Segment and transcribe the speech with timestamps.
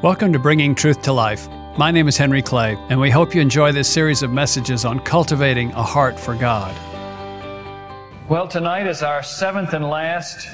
[0.00, 1.48] Welcome to Bringing Truth to Life.
[1.76, 5.00] My name is Henry Clay, and we hope you enjoy this series of messages on
[5.00, 6.72] cultivating a heart for God.
[8.28, 10.46] Well, tonight is our seventh and last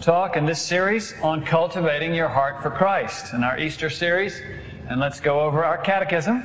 [0.00, 4.40] talk in this series on cultivating your heart for Christ in our Easter series.
[4.88, 6.40] And let's go over our catechism,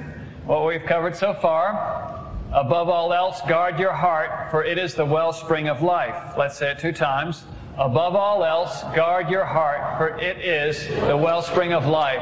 [0.46, 2.30] what we've covered so far.
[2.52, 6.34] Above all else, guard your heart, for it is the wellspring of life.
[6.38, 7.46] Let's say it two times.
[7.78, 12.22] Above all else, guard your heart, for it is the wellspring of life.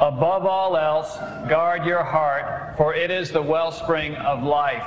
[0.00, 1.16] Above all else,
[1.48, 4.86] guard your heart, for it is the wellspring of life.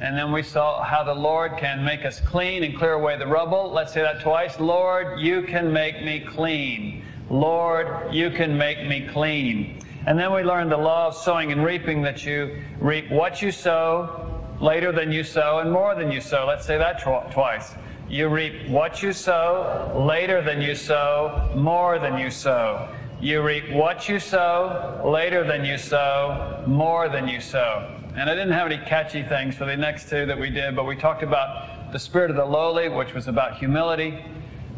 [0.00, 3.26] And then we saw how the Lord can make us clean and clear away the
[3.26, 3.70] rubble.
[3.70, 4.58] Let's say that twice.
[4.58, 7.04] Lord, you can make me clean.
[7.28, 9.78] Lord, you can make me clean.
[10.06, 13.52] And then we learned the law of sowing and reaping that you reap what you
[13.52, 16.46] sow later than you sow and more than you sow.
[16.46, 17.74] Let's say that tw- twice.
[18.10, 22.92] You reap what you sow later than you sow, more than you sow.
[23.20, 27.88] You reap what you sow later than you sow, more than you sow.
[28.16, 30.86] And I didn't have any catchy things for the next two that we did, but
[30.86, 34.24] we talked about the spirit of the lowly, which was about humility,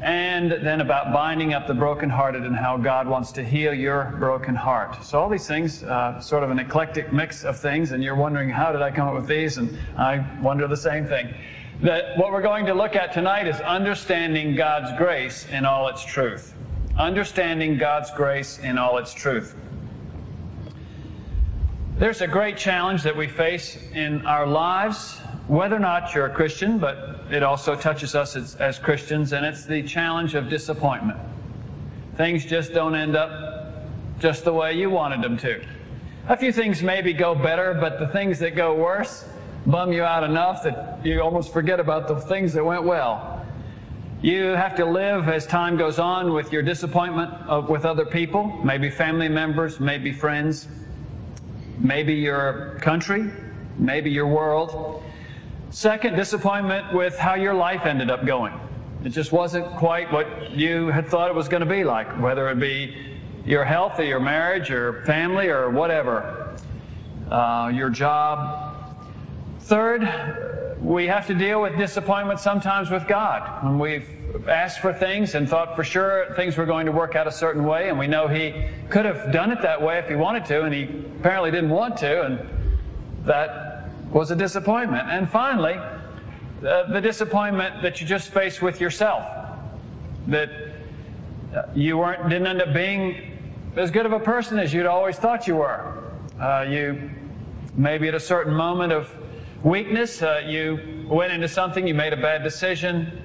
[0.02, 4.54] and then about binding up the brokenhearted and how God wants to heal your broken
[4.54, 5.02] heart.
[5.02, 8.50] So all these things, uh, sort of an eclectic mix of things, and you're wondering
[8.50, 9.56] how did I come up with these?
[9.56, 11.32] And I wonder the same thing
[11.82, 16.04] that what we're going to look at tonight is understanding God's grace in all its
[16.04, 16.54] truth.
[16.96, 19.56] Understanding God's grace in all its truth.
[21.98, 26.34] There's a great challenge that we face in our lives, whether or not you're a
[26.34, 31.18] Christian, but it also touches us as, as Christians, and it's the challenge of disappointment.
[32.16, 33.84] Things just don't end up
[34.20, 35.64] just the way you wanted them to.
[36.28, 39.24] A few things maybe go better, but the things that go worse,
[39.66, 43.44] bum you out enough that you almost forget about the things that went well.
[44.20, 48.44] You have to live as time goes on with your disappointment of, with other people,
[48.64, 50.68] maybe family members, maybe friends,
[51.78, 53.30] maybe your country,
[53.78, 55.02] maybe your world.
[55.70, 58.52] Second, disappointment with how your life ended up going.
[59.04, 62.48] It just wasn't quite what you had thought it was going to be like, whether
[62.50, 62.94] it be
[63.44, 66.56] your health or your marriage or family or whatever,
[67.28, 68.71] uh, your job,
[69.72, 73.64] Third, we have to deal with disappointment sometimes with God.
[73.64, 77.26] When we've asked for things and thought for sure things were going to work out
[77.26, 80.14] a certain way, and we know He could have done it that way if He
[80.14, 80.82] wanted to, and He
[81.18, 82.38] apparently didn't want to, and
[83.24, 85.08] that was a disappointment.
[85.08, 89.24] And finally, uh, the disappointment that you just face with yourself.
[90.26, 90.50] That
[91.74, 93.38] you weren't, didn't end up being
[93.76, 95.94] as good of a person as you'd always thought you were.
[96.38, 97.10] Uh, you
[97.74, 99.10] maybe at a certain moment of
[99.64, 103.22] Weakness, uh, you went into something, you made a bad decision,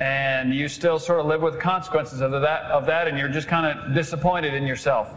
[0.00, 3.30] and you still sort of live with the consequences of that, of that and you're
[3.30, 5.14] just kind of disappointed in yourself.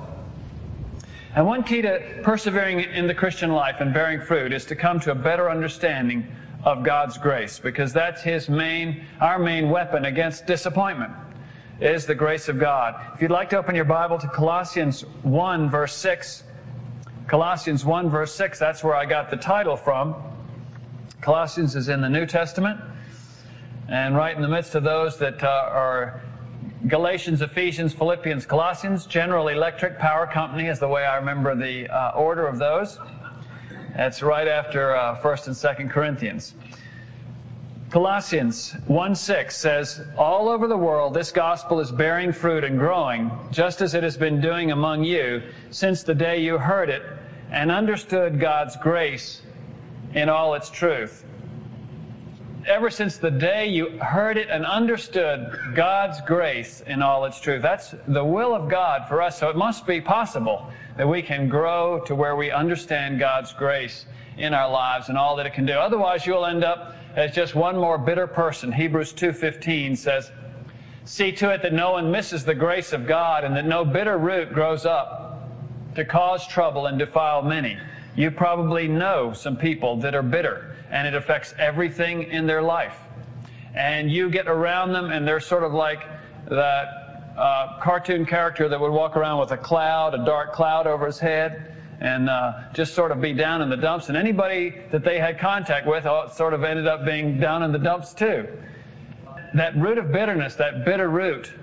[1.35, 5.01] And one key to persevering in the Christian life and bearing fruit is to come
[5.01, 6.25] to a better understanding
[6.63, 11.11] of God's grace, because that's His main, our main weapon against disappointment
[11.81, 12.95] is the grace of God.
[13.13, 16.45] If you'd like to open your Bible to Colossians 1, verse 6,
[17.27, 20.15] Colossians 1, verse 6, that's where I got the title from.
[21.21, 22.81] Colossians is in the New Testament,
[23.87, 26.19] and right in the midst of those that uh, are
[26.87, 32.13] Galatians, Ephesians, Philippians, Colossians, General Electric Power Company is the way I remember the uh,
[32.13, 32.97] order of those.
[33.95, 36.55] That's right after uh, 1st and 2nd Corinthians.
[37.91, 43.29] Colossians 1 6 says, All over the world, this gospel is bearing fruit and growing,
[43.51, 47.03] just as it has been doing among you since the day you heard it
[47.51, 49.43] and understood God's grace
[50.13, 51.25] in all its truth.
[52.67, 57.61] Ever since the day you heard it and understood God's grace in all its truth,
[57.61, 59.39] that's the will of God for us.
[59.39, 64.05] So it must be possible that we can grow to where we understand God's grace
[64.37, 65.73] in our lives and all that it can do.
[65.73, 68.71] Otherwise, you'll end up as just one more bitter person.
[68.71, 70.31] Hebrews 2:15 says,
[71.03, 74.17] "See to it that no one misses the grace of God and that no bitter
[74.17, 75.41] root grows up
[75.95, 77.77] to cause trouble and defile many."
[78.15, 82.97] You probably know some people that are bitter and it affects everything in their life.
[83.73, 86.05] And you get around them and they're sort of like
[86.49, 87.01] that
[87.37, 91.19] uh, cartoon character that would walk around with a cloud, a dark cloud over his
[91.19, 94.09] head, and uh, just sort of be down in the dumps.
[94.09, 97.71] And anybody that they had contact with oh, sort of ended up being down in
[97.71, 98.47] the dumps too.
[99.53, 101.53] That root of bitterness, that bitter root,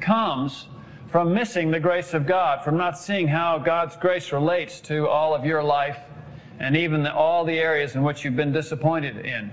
[0.00, 0.68] comes
[1.16, 5.34] from missing the grace of God, from not seeing how God's grace relates to all
[5.34, 5.96] of your life
[6.58, 9.50] and even the, all the areas in which you've been disappointed in.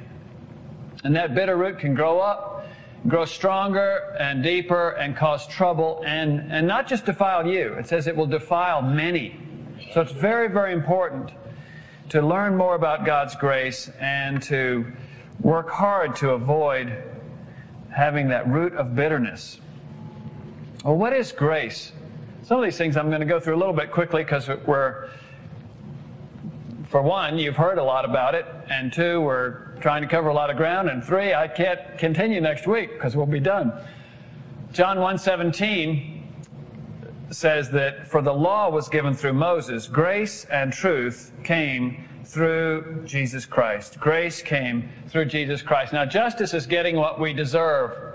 [1.06, 2.68] And that bitter root can grow up
[3.08, 7.76] grow stronger and deeper and cause trouble and, and not just defile you.
[7.76, 9.40] It says it will defile many.
[9.94, 11.32] So it's very, very important
[12.10, 14.86] to learn more about God's grace and to
[15.40, 16.92] work hard to avoid
[17.90, 19.62] having that root of bitterness.
[20.84, 21.94] Well, what is grace?
[22.42, 25.10] Some of these things I'm going to go through a little bit quickly because we're,
[26.90, 30.34] for one, you've heard a lot about it, and two, we're trying to cover a
[30.34, 33.72] lot of ground, and three, I can't continue next week because we'll be done.
[34.74, 36.22] John 1:17
[37.30, 43.46] says that for the law was given through Moses, grace and truth came through Jesus
[43.46, 44.02] Christ.
[44.02, 45.94] Grace came through Jesus Christ.
[45.94, 48.13] Now, justice is getting what we deserve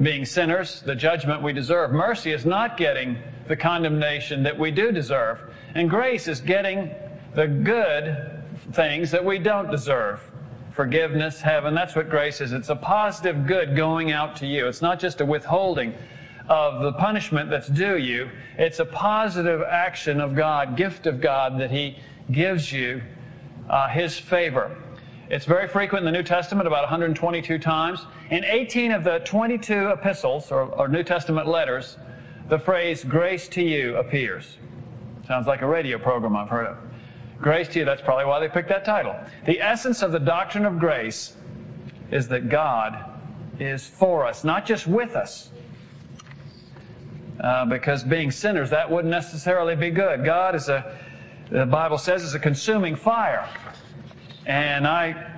[0.00, 1.90] being sinners, the judgment we deserve.
[1.90, 3.18] Mercy is not getting
[3.48, 5.40] the condemnation that we do deserve.
[5.74, 6.94] And grace is getting
[7.34, 10.20] the good things that we don't deserve.
[10.72, 12.52] Forgiveness, heaven, that's what grace is.
[12.52, 14.68] It's a positive good going out to you.
[14.68, 15.92] It's not just a withholding
[16.48, 18.30] of the punishment that's due you.
[18.56, 21.98] It's a positive action of God, gift of God that He
[22.30, 23.02] gives you,
[23.68, 24.76] uh, His favor.
[25.30, 28.06] It's very frequent in the New Testament, about 122 times.
[28.30, 31.98] In 18 of the 22 epistles or, or New Testament letters,
[32.48, 34.56] the phrase grace to you appears.
[35.26, 36.78] Sounds like a radio program I've heard of.
[37.42, 39.14] Grace to you, that's probably why they picked that title.
[39.44, 41.36] The essence of the doctrine of grace
[42.10, 43.04] is that God
[43.60, 45.50] is for us, not just with us.
[47.38, 50.24] Uh, because being sinners, that wouldn't necessarily be good.
[50.24, 50.98] God is a,
[51.50, 53.46] the Bible says, is a consuming fire.
[54.48, 55.30] And I,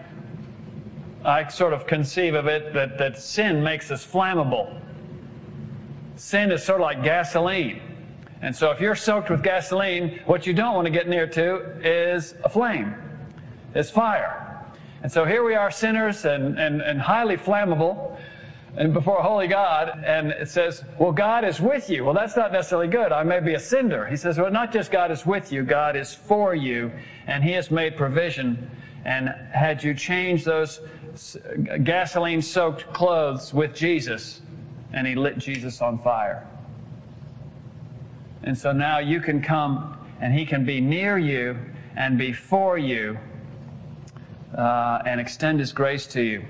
[1.24, 4.80] I sort of conceive of it that, that sin makes us flammable.
[6.14, 7.82] Sin is sort of like gasoline.
[8.40, 11.56] And so if you're soaked with gasoline, what you don't want to get near to
[11.86, 12.94] is a flame,
[13.74, 14.64] is fire.
[15.02, 18.16] And so here we are, sinners and, and, and highly flammable
[18.76, 22.04] and before a holy God, and it says, Well, God is with you.
[22.04, 23.10] Well, that's not necessarily good.
[23.10, 24.06] I may be a cinder.
[24.06, 26.92] He says, Well, not just God is with you, God is for you,
[27.26, 28.70] and He has made provision
[29.05, 30.81] and had you change those
[31.85, 34.43] gasoline soaked clothes with Jesus,
[34.93, 36.47] and he lit Jesus on fire.
[38.43, 41.56] And so now you can come and he can be near you
[41.97, 43.19] and before you
[44.56, 46.44] uh, and extend his grace to you.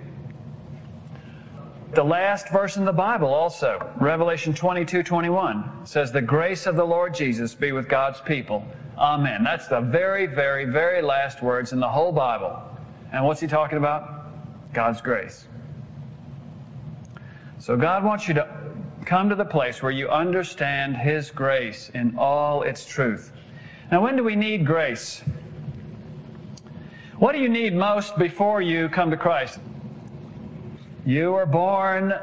[1.92, 6.84] The last verse in the Bible also, Revelation 22 21, says, The grace of the
[6.84, 8.64] Lord Jesus be with God's people
[9.00, 9.42] Amen.
[9.42, 12.62] That's the very, very, very last words in the whole Bible.
[13.12, 14.26] And what's he talking about?
[14.74, 15.46] God's grace.
[17.58, 18.46] So God wants you to
[19.06, 23.32] come to the place where you understand His grace in all its truth.
[23.90, 25.22] Now, when do we need grace?
[27.16, 29.58] What do you need most before you come to Christ?
[31.06, 32.14] You were born,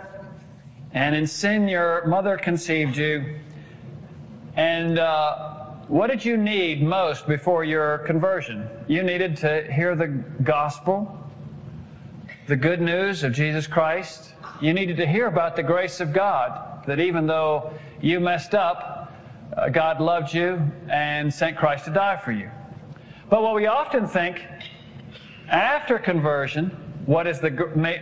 [0.93, 3.39] and in sin your mother conceived you,
[4.55, 8.69] and uh, what did you need most before your conversion?
[8.87, 11.17] You needed to hear the gospel,
[12.45, 14.33] the good news of Jesus Christ.
[14.61, 19.11] You needed to hear about the grace of God, that even though you messed up,
[19.55, 22.51] uh, God loved you and sent Christ to die for you.
[23.29, 24.45] But what we often think
[25.49, 27.49] after conversion, what is the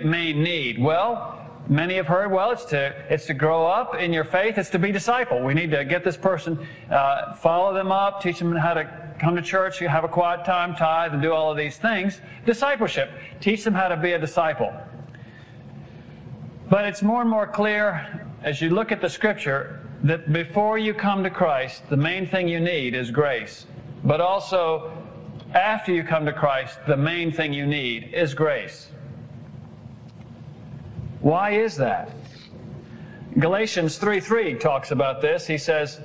[0.03, 0.77] main need?
[0.81, 4.69] Well, Many have heard, well, it's to, it's to grow up in your faith, it's
[4.69, 5.41] to be disciple.
[5.41, 6.59] We need to get this person,
[6.91, 10.75] uh, follow them up, teach them how to come to church, have a quiet time,
[10.75, 12.21] tithe, and do all of these things.
[12.45, 13.09] Discipleship.
[13.41, 14.71] Teach them how to be a disciple.
[16.69, 20.93] But it's more and more clear as you look at the scripture that before you
[20.93, 23.65] come to Christ, the main thing you need is grace.
[24.03, 24.91] But also,
[25.55, 28.89] after you come to Christ, the main thing you need is grace.
[31.25, 32.11] Why is that?
[33.39, 35.47] Galatians 3 3 talks about this.
[35.47, 35.99] He says,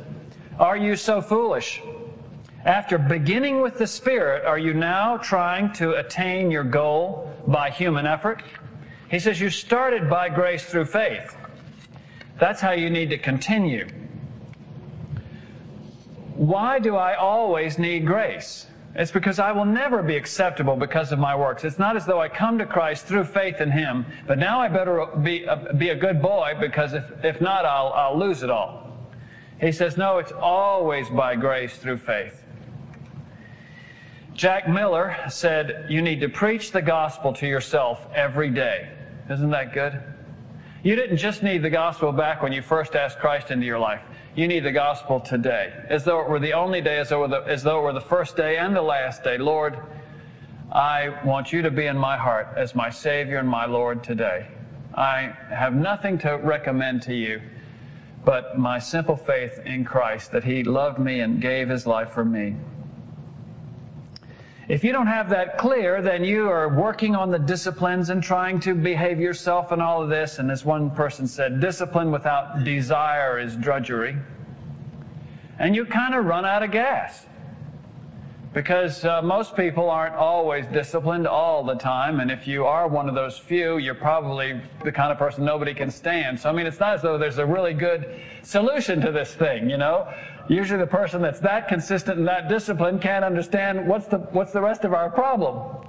[0.59, 1.83] Are you so foolish?
[2.65, 8.07] After beginning with the Spirit, are you now trying to attain your goal by human
[8.07, 8.43] effort?
[9.11, 11.37] He says, You started by grace through faith.
[12.39, 13.89] That's how you need to continue.
[16.35, 18.69] Why do I always need grace?
[18.94, 21.64] It's because I will never be acceptable because of my works.
[21.64, 24.68] It's not as though I come to Christ through faith in Him, but now I
[24.68, 28.50] better be a, be a good boy because if, if not, I'll, I'll lose it
[28.50, 28.99] all.
[29.61, 32.42] He says, no, it's always by grace through faith.
[34.35, 38.88] Jack Miller said, You need to preach the gospel to yourself every day.
[39.28, 40.02] Isn't that good?
[40.82, 44.00] You didn't just need the gospel back when you first asked Christ into your life.
[44.37, 47.31] You need the gospel today, as though it were the only day, as though it
[47.31, 49.39] were the, as though it were the first day and the last day.
[49.39, 49.77] Lord,
[50.71, 54.47] I want you to be in my heart as my Savior and my Lord today.
[54.95, 57.43] I have nothing to recommend to you
[58.25, 62.25] but my simple faith in Christ that He loved me and gave His life for
[62.25, 62.55] me.
[64.71, 68.61] If you don't have that clear, then you are working on the disciplines and trying
[68.61, 70.39] to behave yourself and all of this.
[70.39, 74.17] And as one person said, discipline without desire is drudgery.
[75.59, 77.27] And you kind of run out of gas
[78.55, 82.21] because uh, most people aren't always disciplined all the time.
[82.21, 85.75] And if you are one of those few, you're probably the kind of person nobody
[85.75, 86.39] can stand.
[86.39, 89.69] So, I mean, it's not as though there's a really good solution to this thing,
[89.69, 90.12] you know?
[90.50, 94.61] Usually the person that's that consistent and that disciplined can't understand what's the, what's the
[94.61, 95.87] rest of our problem.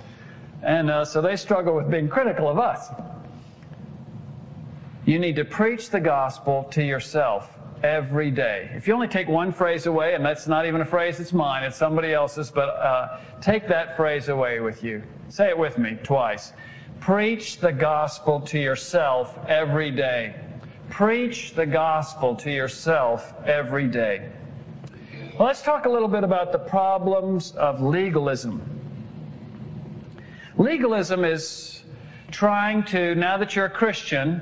[0.62, 2.90] And uh, so they struggle with being critical of us.
[5.04, 8.70] You need to preach the gospel to yourself every day.
[8.76, 11.64] If you only take one phrase away, and that's not even a phrase, it's mine,
[11.64, 15.02] it's somebody else's, but uh, take that phrase away with you.
[15.30, 16.54] Say it with me twice.
[17.00, 20.36] Preach the gospel to yourself every day.
[20.92, 24.30] Preach the gospel to yourself every day.
[25.38, 28.62] Well, let's talk a little bit about the problems of legalism.
[30.58, 31.84] Legalism is
[32.32, 34.42] trying to, now that you're a Christian,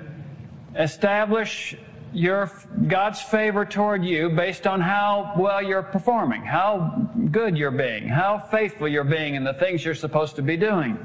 [0.76, 1.78] establish
[2.12, 2.52] your
[2.88, 8.40] God's favor toward you based on how well you're performing, how good you're being, how
[8.40, 10.98] faithful you're being in the things you're supposed to be doing.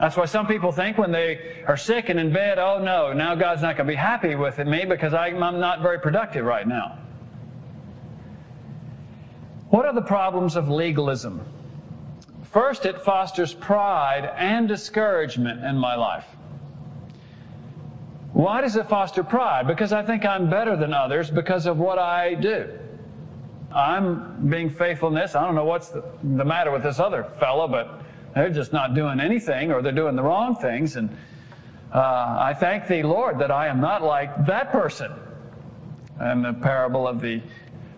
[0.00, 3.34] That's why some people think when they are sick and in bed, oh no, now
[3.34, 6.98] God's not going to be happy with me because I'm not very productive right now.
[9.70, 11.40] What are the problems of legalism?
[12.44, 16.24] First, it fosters pride and discouragement in my life.
[18.32, 19.66] Why does it foster pride?
[19.66, 22.68] Because I think I'm better than others because of what I do.
[23.74, 25.34] I'm being faithful in this.
[25.34, 28.00] I don't know what's the, the matter with this other fellow, but
[28.34, 30.96] they're just not doing anything or they're doing the wrong things.
[30.96, 31.10] And
[31.92, 35.12] uh, I thank thee, Lord, that I am not like that person.
[36.18, 37.42] And the parable of the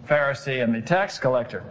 [0.09, 1.62] Pharisee and the tax collector.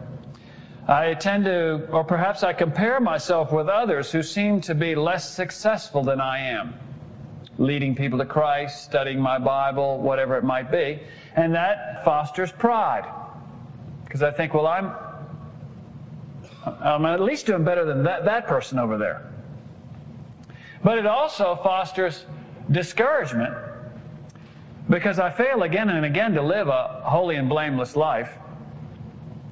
[0.88, 5.30] I tend to, or perhaps I compare myself with others who seem to be less
[5.30, 6.74] successful than I am
[7.58, 11.00] leading people to Christ, studying my Bible, whatever it might be.
[11.36, 13.12] And that fosters pride.
[14.04, 14.94] Because I think, well, I'm,
[16.66, 19.32] I'm at least doing better than that, that person over there.
[20.84, 22.26] But it also fosters
[22.72, 23.56] discouragement
[24.90, 28.38] because I fail again and again to live a holy and blameless life.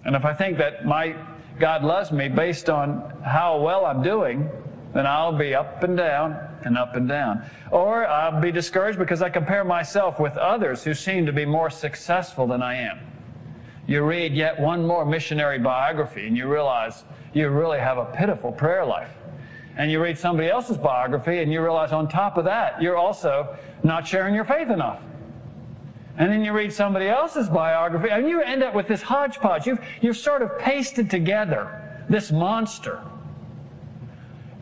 [0.05, 1.15] And if I think that my
[1.59, 4.49] God loves me based on how well I'm doing,
[4.93, 7.43] then I'll be up and down and up and down.
[7.71, 11.69] Or I'll be discouraged because I compare myself with others who seem to be more
[11.69, 12.99] successful than I am.
[13.87, 18.51] You read yet one more missionary biography and you realize you really have a pitiful
[18.51, 19.11] prayer life.
[19.77, 23.57] And you read somebody else's biography and you realize on top of that, you're also
[23.83, 25.01] not sharing your faith enough.
[26.17, 29.67] And then you read somebody else's biography and you end up with this hodgepodge.
[29.67, 33.01] You've, you've sort of pasted together this monster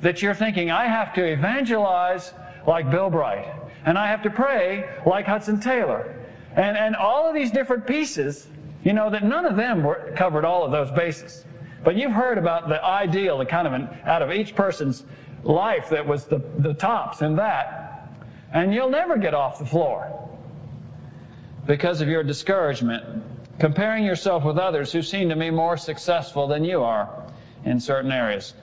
[0.01, 2.33] that you're thinking, I have to evangelize
[2.67, 3.47] like Bill Bright,
[3.85, 6.19] and I have to pray like Hudson Taylor.
[6.55, 8.47] And, and all of these different pieces,
[8.83, 11.45] you know, that none of them were, covered all of those bases.
[11.83, 15.03] But you've heard about the ideal, the kind of an, out of each person's
[15.43, 18.09] life that was the, the tops in that.
[18.51, 20.23] And you'll never get off the floor
[21.65, 23.23] because of your discouragement,
[23.59, 27.23] comparing yourself with others who seem to be more successful than you are
[27.65, 28.53] in certain areas.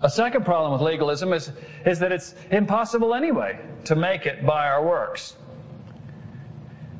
[0.00, 1.50] A second problem with legalism is,
[1.84, 5.36] is that it's impossible anyway to make it by our works.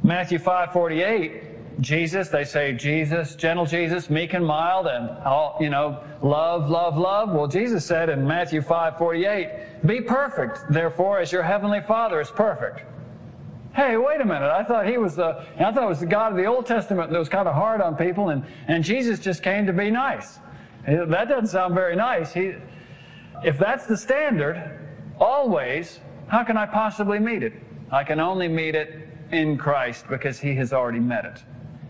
[0.03, 6.03] Matthew 5:48, Jesus, they say Jesus, gentle Jesus, meek and mild, and all, you know,
[6.23, 7.33] love, love, love.
[7.33, 12.83] Well, Jesus said in Matthew 5:48, be perfect, therefore, as your heavenly Father is perfect.
[13.79, 14.51] Hey, wait a minute.
[14.51, 17.13] I thought he was the I thought it was the God of the Old Testament
[17.13, 20.41] that was kind of hard on people, and, and Jesus just came to be nice.
[20.85, 22.33] That doesn't sound very nice.
[22.33, 22.55] He,
[23.45, 24.81] if that's the standard,
[25.21, 27.53] always, how can I possibly meet it?
[27.93, 31.41] I can only meet it in Christ because He has already met it.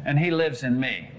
[0.04, 1.11] And He lives in me.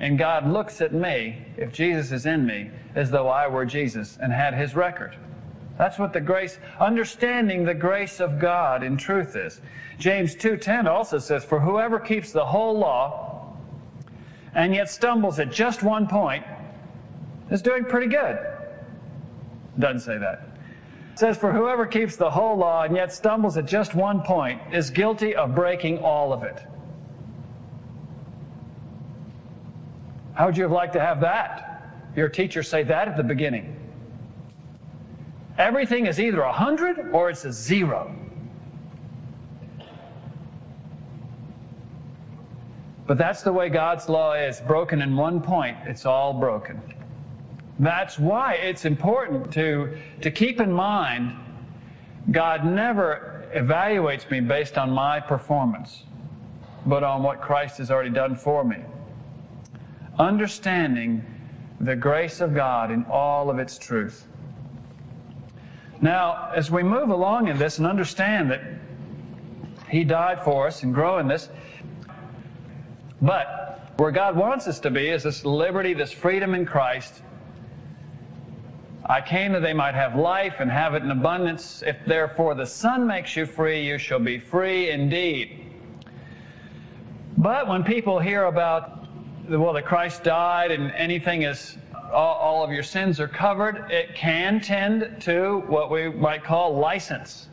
[0.00, 4.18] And God looks at me, if Jesus is in me, as though I were Jesus
[4.20, 5.16] and had His record.
[5.82, 9.60] That's what the grace, understanding the grace of God in truth is.
[9.98, 13.56] James 2.10 also says, For whoever keeps the whole law
[14.54, 16.44] and yet stumbles at just one point
[17.50, 18.38] is doing pretty good.
[19.76, 20.46] Doesn't say that.
[21.14, 24.62] It says, For whoever keeps the whole law and yet stumbles at just one point
[24.72, 26.62] is guilty of breaking all of it.
[30.34, 31.90] How would you have liked to have that?
[32.14, 33.81] Your teacher say that at the beginning.
[35.58, 38.14] Everything is either a 100 or it's a zero.
[43.06, 46.80] But that's the way God's law is broken in one point, it's all broken.
[47.78, 51.36] That's why it's important to, to keep in mind
[52.30, 56.04] God never evaluates me based on my performance,
[56.86, 58.78] but on what Christ has already done for me.
[60.18, 61.24] Understanding
[61.80, 64.26] the grace of God in all of its truth.
[66.02, 68.60] Now, as we move along in this and understand that
[69.88, 71.48] He died for us and grow in this,
[73.22, 77.22] but where God wants us to be is this liberty, this freedom in Christ.
[79.06, 81.84] I came that they might have life and have it in abundance.
[81.86, 85.66] If therefore the Son makes you free, you shall be free indeed.
[87.36, 89.06] But when people hear about,
[89.48, 91.76] well, that Christ died and anything is,
[92.12, 97.48] all, of your sins are covered, it can tend to what we might call license.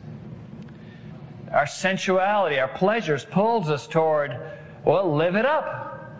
[1.52, 4.38] Our sensuality, our pleasures pulls us toward
[4.84, 6.10] well, live it up.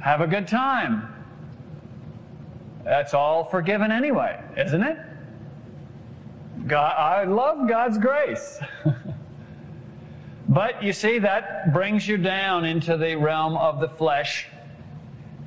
[0.00, 1.08] Have a good time.
[2.84, 4.98] That's all forgiven anyway, isn't it?
[6.66, 8.58] God, I love God's grace.
[10.48, 14.48] but you see, that brings you down into the realm of the flesh.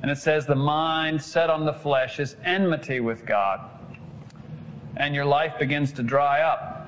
[0.06, 3.68] And it says the mind set on the flesh is enmity with God.
[4.96, 6.86] And your life begins to dry up.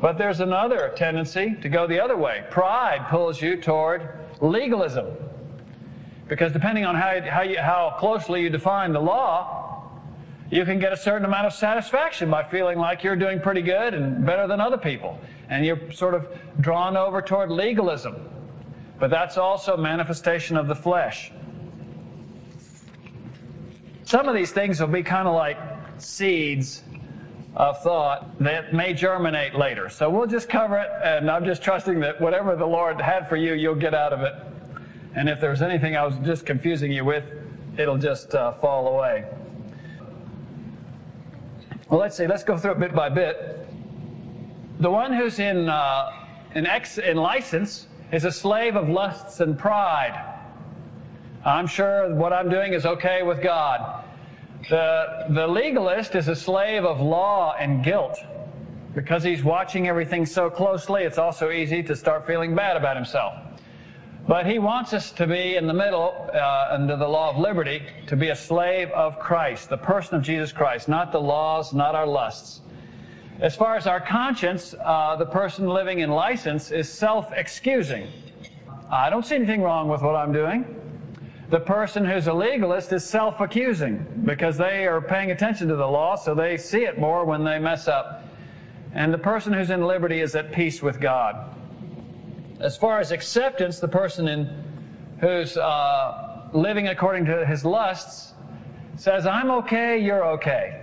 [0.00, 2.42] But there's another tendency to go the other way.
[2.50, 5.14] Pride pulls you toward legalism.
[6.26, 9.88] Because depending on how, how, you, how closely you define the law,
[10.50, 13.94] you can get a certain amount of satisfaction by feeling like you're doing pretty good
[13.94, 15.20] and better than other people.
[15.50, 16.26] And you're sort of
[16.60, 18.28] drawn over toward legalism.
[18.98, 21.30] But that's also manifestation of the flesh.
[24.10, 25.56] Some of these things will be kind of like
[25.98, 26.82] seeds
[27.54, 29.88] of thought that may germinate later.
[29.88, 33.36] So we'll just cover it, and I'm just trusting that whatever the Lord had for
[33.36, 34.34] you, you'll get out of it.
[35.14, 37.22] And if there's anything I was just confusing you with,
[37.78, 39.26] it'll just uh, fall away.
[41.88, 42.26] Well, let's see.
[42.26, 43.64] Let's go through it bit by bit.
[44.80, 49.56] The one who's in uh, in, ex- in license is a slave of lusts and
[49.56, 50.30] pride.
[51.44, 53.99] I'm sure what I'm doing is okay with God.
[54.68, 58.18] The, the legalist is a slave of law and guilt.
[58.94, 63.34] Because he's watching everything so closely, it's also easy to start feeling bad about himself.
[64.26, 67.82] But he wants us to be in the middle, uh, under the law of liberty,
[68.06, 71.94] to be a slave of Christ, the person of Jesus Christ, not the laws, not
[71.94, 72.60] our lusts.
[73.40, 78.08] As far as our conscience, uh, the person living in license is self excusing.
[78.90, 80.79] I don't see anything wrong with what I'm doing.
[81.50, 85.86] The person who's a legalist is self accusing because they are paying attention to the
[85.86, 88.22] law, so they see it more when they mess up.
[88.94, 91.52] And the person who's in liberty is at peace with God.
[92.60, 94.64] As far as acceptance, the person in,
[95.20, 98.34] who's uh, living according to his lusts
[98.96, 100.82] says, I'm okay, you're okay.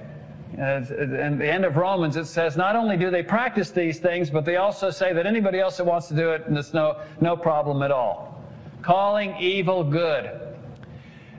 [0.57, 4.43] At the end of Romans, it says, not only do they practice these things, but
[4.43, 7.83] they also say that anybody else that wants to do it, it's no, no problem
[7.83, 8.43] at all.
[8.81, 10.46] Calling evil good.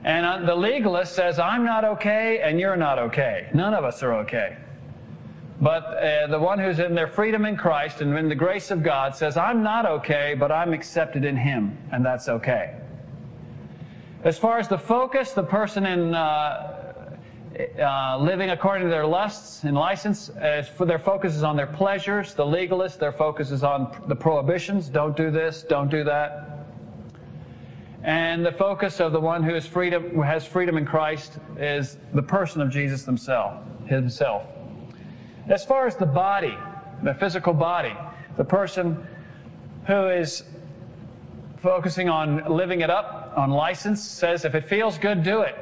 [0.03, 3.49] And the legalist says, I'm not okay and you're not okay.
[3.53, 4.57] None of us are okay.
[5.61, 8.81] But uh, the one who's in their freedom in Christ and in the grace of
[8.81, 12.75] God says, I'm not okay, but I'm accepted in Him, and that's okay.
[14.23, 16.79] As far as the focus, the person in uh,
[17.77, 20.29] uh, living according to their lusts and license,
[20.77, 22.33] for their focus is on their pleasures.
[22.33, 24.87] The legalist, their focus is on the prohibitions.
[24.87, 26.58] Don't do this, don't do that.
[28.03, 32.23] And the focus of the one who freedom, who has freedom in Christ is the
[32.23, 34.43] person of Jesus himself, himself.
[35.47, 36.57] As far as the body,
[37.03, 37.95] the physical body,
[38.37, 39.05] the person
[39.85, 40.43] who is
[41.61, 45.55] focusing on living it up, on license, says if it feels good, do it.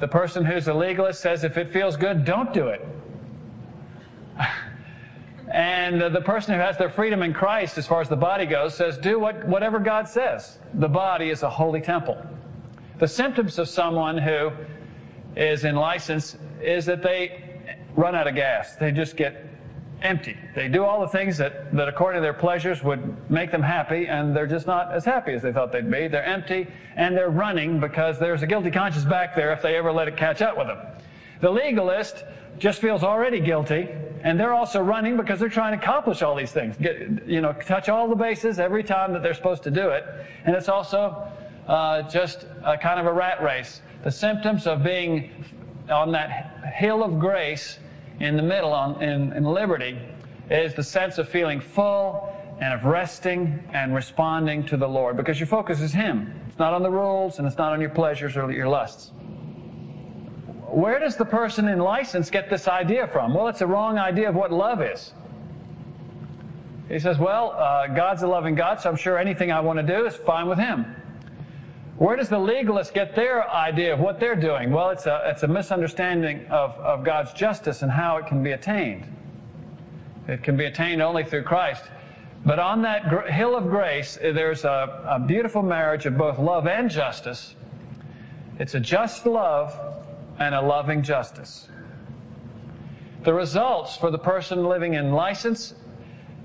[0.00, 2.84] The person who's a legalist says if it feels good, don't do it.
[5.52, 8.74] And the person who has their freedom in Christ, as far as the body goes,
[8.74, 10.58] says, do what, whatever God says.
[10.74, 12.16] The body is a holy temple.
[12.98, 14.50] The symptoms of someone who
[15.36, 17.60] is in license is that they
[17.96, 18.76] run out of gas.
[18.76, 19.44] They just get
[20.00, 20.38] empty.
[20.54, 24.06] They do all the things that, that according to their pleasures would make them happy,
[24.08, 26.08] and they're just not as happy as they thought they'd be.
[26.08, 29.92] They're empty, and they're running because there's a guilty conscience back there if they ever
[29.92, 30.78] let it catch up with them.
[31.42, 32.24] The legalist
[32.58, 33.88] just feels already guilty,
[34.22, 36.76] and they're also running because they're trying to accomplish all these things.
[36.76, 40.04] Get, you know, touch all the bases every time that they're supposed to do it,
[40.44, 41.28] and it's also
[41.66, 43.82] uh, just a kind of a rat race.
[44.04, 45.32] The symptoms of being
[45.90, 47.80] on that hill of grace
[48.20, 49.98] in the middle on, in, in liberty
[50.48, 55.40] is the sense of feeling full and of resting and responding to the Lord because
[55.40, 56.40] your focus is Him.
[56.46, 59.10] It's not on the rules and it's not on your pleasures or your lusts.
[60.72, 63.34] Where does the person in license get this idea from?
[63.34, 65.12] Well, it's a wrong idea of what love is.
[66.88, 69.82] He says, Well, uh, God's a loving God, so I'm sure anything I want to
[69.82, 70.96] do is fine with Him.
[71.98, 74.72] Where does the legalist get their idea of what they're doing?
[74.72, 78.52] Well, it's a, it's a misunderstanding of, of God's justice and how it can be
[78.52, 79.04] attained.
[80.26, 81.84] It can be attained only through Christ.
[82.46, 86.38] But on that gr- hill of grace, eh, there's a, a beautiful marriage of both
[86.38, 87.56] love and justice.
[88.58, 89.78] It's a just love
[90.38, 91.68] and a loving justice.
[93.24, 95.74] The results for the person living in license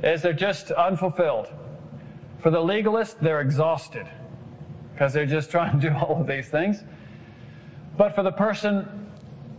[0.03, 1.47] is they're just unfulfilled.
[2.39, 4.07] For the legalist, they're exhausted
[4.93, 6.83] because they're just trying to do all of these things.
[7.97, 9.07] But for the person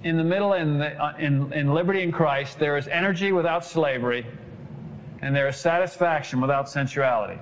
[0.04, 3.64] in the middle, in, the, uh, in, in liberty in Christ, there is energy without
[3.64, 4.24] slavery,
[5.22, 7.38] and there is satisfaction without sensuality.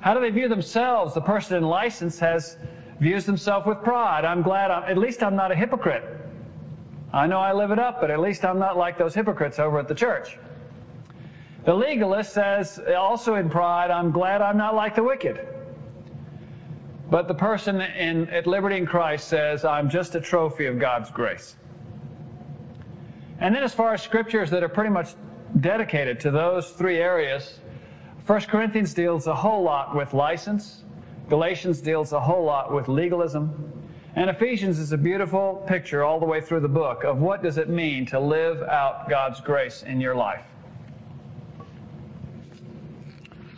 [0.00, 1.14] How do they view themselves?
[1.14, 2.56] The person in license has
[3.00, 4.24] views himself with pride.
[4.24, 6.04] I'm glad I'm, at least I'm not a hypocrite.
[7.12, 9.78] I know I live it up, but at least I'm not like those hypocrites over
[9.78, 10.38] at the church.
[11.64, 15.48] The legalist says, also in pride, I'm glad I'm not like the wicked.
[17.10, 21.10] But the person in, at liberty in Christ says, I'm just a trophy of God's
[21.10, 21.56] grace.
[23.40, 25.14] And then, as far as scriptures that are pretty much
[25.60, 27.60] dedicated to those three areas,
[28.26, 30.83] 1 Corinthians deals a whole lot with license,
[31.28, 33.72] Galatians deals a whole lot with legalism,
[34.14, 37.58] and Ephesians is a beautiful picture all the way through the book of what does
[37.58, 40.44] it mean to live out God's grace in your life.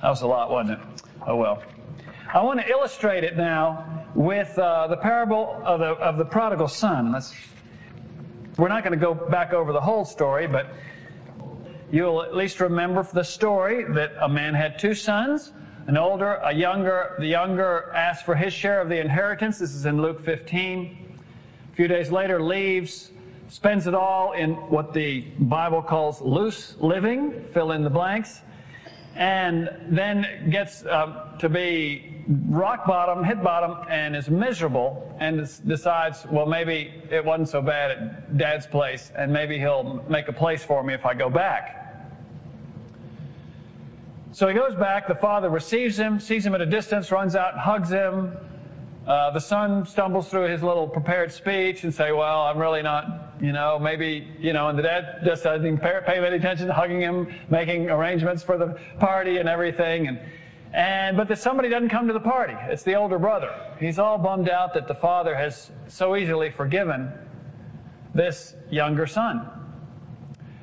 [0.00, 1.02] That was a lot, wasn't it?
[1.26, 1.62] Oh well.
[2.32, 6.68] I want to illustrate it now with uh, the parable of the, of the prodigal
[6.68, 7.12] son.
[7.12, 7.34] Let's,
[8.56, 10.72] we're not going to go back over the whole story, but
[11.90, 15.52] you'll at least remember the story that a man had two sons,
[15.86, 17.14] an older, a younger.
[17.18, 19.58] The younger asks for his share of the inheritance.
[19.58, 21.16] This is in Luke 15.
[21.72, 23.12] A few days later, leaves,
[23.48, 28.40] spends it all in what the Bible calls loose living, fill in the blanks,
[29.14, 36.26] and then gets uh, to be rock bottom, hit bottom, and is miserable and decides,
[36.26, 40.64] well, maybe it wasn't so bad at dad's place, and maybe he'll make a place
[40.64, 41.85] for me if I go back.
[44.36, 45.08] So he goes back.
[45.08, 48.36] The father receives him, sees him at a distance, runs out and hugs him.
[49.06, 53.32] Uh, the son stumbles through his little prepared speech and say, "Well, I'm really not,
[53.40, 57.00] you know, maybe, you know." And the dad just doesn't pay, pay any attention, hugging
[57.00, 60.06] him, making arrangements for the party and everything.
[60.06, 60.20] And
[60.74, 62.56] and but that somebody doesn't come to the party.
[62.64, 63.54] It's the older brother.
[63.80, 67.10] He's all bummed out that the father has so easily forgiven
[68.14, 69.48] this younger son.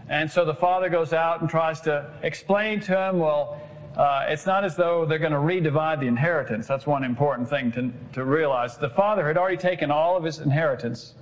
[0.09, 3.59] And so the father goes out and tries to explain to him, well,
[3.97, 6.65] uh, it's not as though they're going to redivide the inheritance.
[6.65, 8.77] That's one important thing to, to realize.
[8.77, 11.13] The father had already taken all of his inheritance,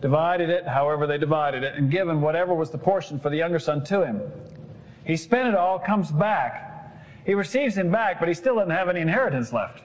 [0.00, 3.60] divided it however they divided it, and given whatever was the portion for the younger
[3.60, 4.20] son to him.
[5.04, 6.66] He spent it all, comes back.
[7.24, 9.82] He receives him back, but he still doesn't have any inheritance left.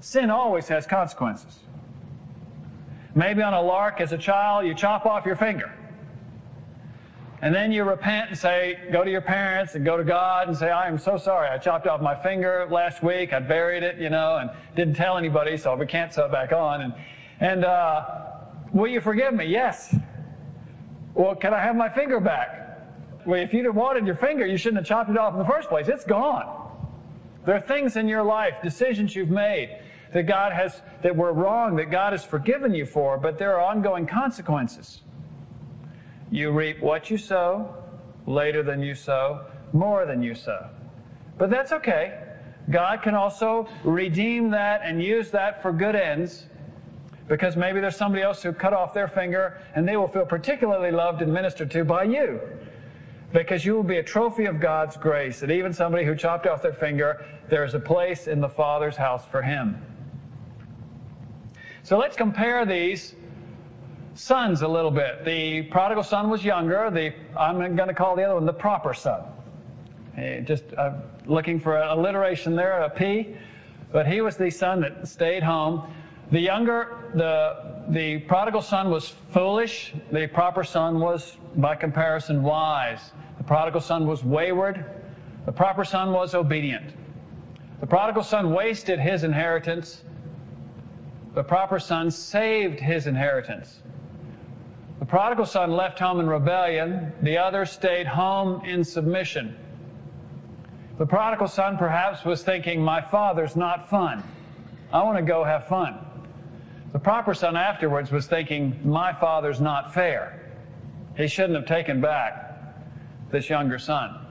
[0.00, 1.58] Sin always has consequences.
[3.16, 5.72] Maybe on a lark as a child, you chop off your finger.
[7.40, 10.56] And then you repent and say, go to your parents and go to God and
[10.56, 11.48] say, I am so sorry.
[11.48, 13.32] I chopped off my finger last week.
[13.32, 16.52] I buried it, you know, and didn't tell anybody, so we can't sew it back
[16.52, 16.80] on.
[16.80, 16.94] And,
[17.38, 18.06] and uh,
[18.72, 19.46] will you forgive me?
[19.46, 19.94] Yes.
[21.14, 22.80] Well, can I have my finger back?
[23.24, 25.44] Well, if you'd have wanted your finger, you shouldn't have chopped it off in the
[25.44, 25.86] first place.
[25.86, 26.54] It's gone.
[27.46, 29.78] There are things in your life, decisions you've made
[30.12, 33.60] that God has, that were wrong, that God has forgiven you for, but there are
[33.60, 35.02] ongoing consequences.
[36.30, 37.74] You reap what you sow,
[38.26, 40.68] later than you sow, more than you sow.
[41.38, 42.18] But that's okay.
[42.70, 46.46] God can also redeem that and use that for good ends
[47.26, 50.90] because maybe there's somebody else who cut off their finger and they will feel particularly
[50.90, 52.40] loved and ministered to by you
[53.32, 56.62] because you will be a trophy of God's grace that even somebody who chopped off
[56.62, 59.80] their finger, there is a place in the Father's house for him.
[61.82, 63.14] So let's compare these
[64.18, 65.24] sons a little bit.
[65.24, 66.90] The prodigal son was younger.
[66.90, 69.22] The I'm going to call the other one the proper son.
[70.44, 70.94] Just uh,
[71.26, 73.36] looking for a alliteration there, a P.
[73.92, 75.94] But he was the son that stayed home.
[76.32, 79.94] The younger, the, the prodigal son was foolish.
[80.10, 83.12] The proper son was, by comparison, wise.
[83.38, 84.84] The prodigal son was wayward.
[85.46, 86.92] The proper son was obedient.
[87.80, 90.02] The prodigal son wasted his inheritance.
[91.34, 93.80] The proper son saved his inheritance.
[94.98, 99.56] The prodigal son left home in rebellion, the other stayed home in submission.
[100.98, 104.24] The prodigal son perhaps was thinking, My father's not fun.
[104.92, 105.98] I want to go have fun.
[106.92, 110.50] The proper son afterwards was thinking, My father's not fair.
[111.16, 112.48] He shouldn't have taken back
[113.30, 114.24] this younger son.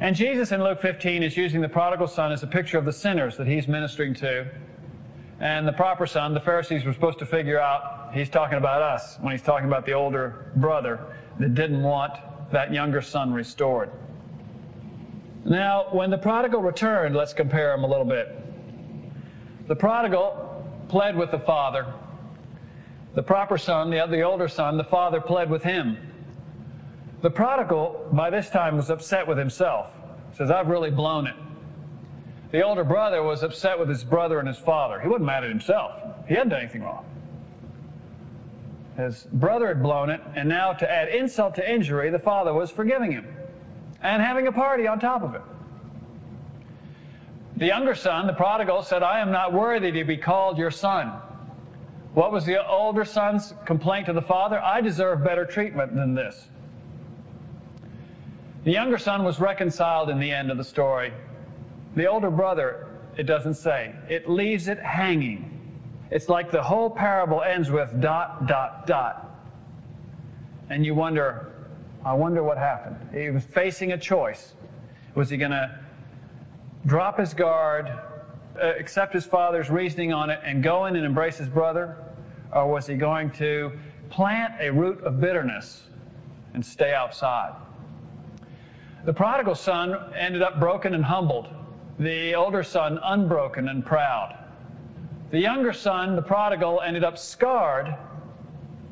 [0.00, 2.92] And Jesus in Luke 15 is using the prodigal son as a picture of the
[2.92, 4.46] sinners that he's ministering to.
[5.44, 9.18] And the proper son, the Pharisees were supposed to figure out he's talking about us
[9.20, 10.98] when he's talking about the older brother
[11.38, 12.14] that didn't want
[12.50, 13.90] that younger son restored.
[15.44, 18.34] Now, when the prodigal returned, let's compare them a little bit.
[19.68, 21.92] The prodigal pled with the father.
[23.14, 25.98] The proper son, the, the older son, the father pled with him.
[27.20, 29.90] The prodigal, by this time, was upset with himself.
[30.38, 31.36] Says, I've really blown it.
[32.54, 35.00] The older brother was upset with his brother and his father.
[35.00, 35.90] He wasn't mad at himself.
[36.28, 37.04] He hadn't done anything wrong.
[38.96, 42.70] His brother had blown it, and now to add insult to injury, the father was
[42.70, 43.26] forgiving him
[44.04, 45.40] and having a party on top of it.
[47.56, 51.08] The younger son, the prodigal, said, I am not worthy to be called your son.
[52.12, 54.62] What was the older son's complaint to the father?
[54.62, 56.46] I deserve better treatment than this.
[58.62, 61.12] The younger son was reconciled in the end of the story.
[61.94, 63.94] The older brother, it doesn't say.
[64.08, 65.50] It leaves it hanging.
[66.10, 69.30] It's like the whole parable ends with dot, dot, dot.
[70.70, 71.52] And you wonder,
[72.04, 72.96] I wonder what happened.
[73.12, 74.54] He was facing a choice.
[75.14, 75.78] Was he going to
[76.86, 77.86] drop his guard,
[78.60, 81.96] uh, accept his father's reasoning on it, and go in and embrace his brother?
[82.52, 83.72] Or was he going to
[84.10, 85.84] plant a root of bitterness
[86.54, 87.54] and stay outside?
[89.04, 91.48] The prodigal son ended up broken and humbled,
[91.98, 94.38] the older son unbroken and proud.
[95.30, 97.94] The younger son, the prodigal, ended up scarred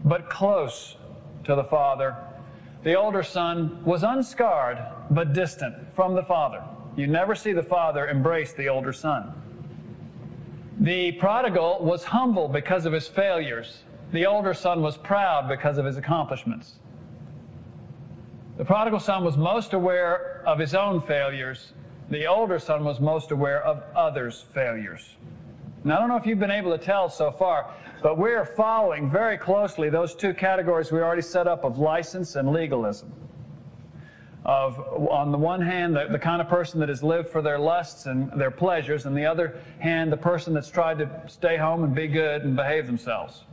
[0.04, 0.96] but close
[1.44, 2.16] to the father.
[2.84, 4.78] The older son was unscarred
[5.10, 6.62] but distant from the father.
[6.96, 9.32] You never see the father embrace the older son.
[10.80, 13.84] The prodigal was humble because of his failures.
[14.12, 16.78] The older son was proud because of his accomplishments.
[18.58, 21.72] The prodigal son was most aware of his own failures.
[22.12, 25.16] The older son was most aware of others' failures.
[25.82, 27.72] Now, I don't know if you've been able to tell so far,
[28.02, 32.52] but we're following very closely those two categories we already set up of license and
[32.52, 33.10] legalism.
[34.44, 37.58] Of, on the one hand, the, the kind of person that has lived for their
[37.58, 41.82] lusts and their pleasures, and the other hand, the person that's tried to stay home
[41.82, 43.44] and be good and behave themselves.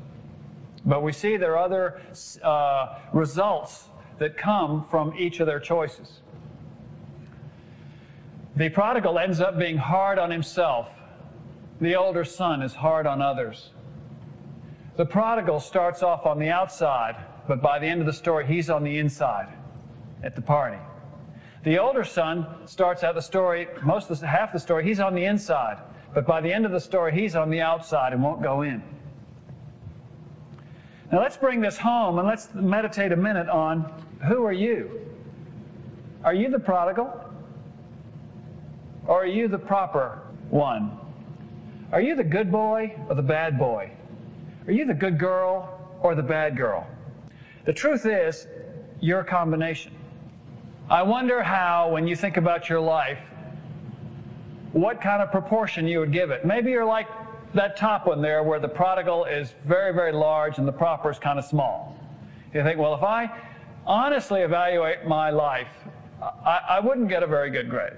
[0.86, 2.02] But we see there are other
[2.44, 6.20] uh, results that come from each of their choices.
[8.60, 10.90] The prodigal ends up being hard on himself.
[11.80, 13.70] The older son is hard on others.
[14.98, 17.16] The prodigal starts off on the outside,
[17.48, 19.48] but by the end of the story, he's on the inside
[20.24, 20.78] at the party.
[21.64, 25.16] The older son starts out the story, most of the, half the story, he's on
[25.16, 25.78] the inside,
[26.14, 28.84] but by the end of the story, he's on the outside and won't go in.
[31.14, 33.90] Now let's bring this home and let's meditate a minute on
[34.28, 35.00] who are you?
[36.26, 37.29] Are you the prodigal?
[39.08, 40.98] Or are you the proper one?
[41.92, 43.92] Are you the good boy or the bad boy?
[44.68, 46.86] Are you the good girl or the bad girl?
[47.66, 48.48] The truth is,
[49.00, 49.94] you're a combination.
[50.90, 53.20] I wonder how, when you think about your life,
[54.72, 56.46] what kind of proportion you would give it.
[56.46, 57.08] Maybe you're like
[57.54, 61.18] that top one there where the prodigal is very, very large and the proper is
[61.18, 61.98] kind of small.
[62.54, 63.32] You think, well, if I
[63.86, 65.68] honestly evaluate my life,
[66.22, 67.94] I, I wouldn't get a very good grade.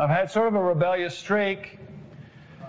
[0.00, 1.80] I've had sort of a rebellious streak,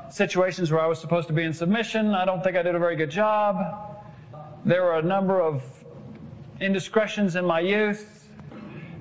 [0.10, 2.16] situations where I was supposed to be in submission.
[2.16, 4.00] I don't think I did a very good job.
[4.66, 5.64] There were a number of
[6.60, 8.28] indiscretions in my youth.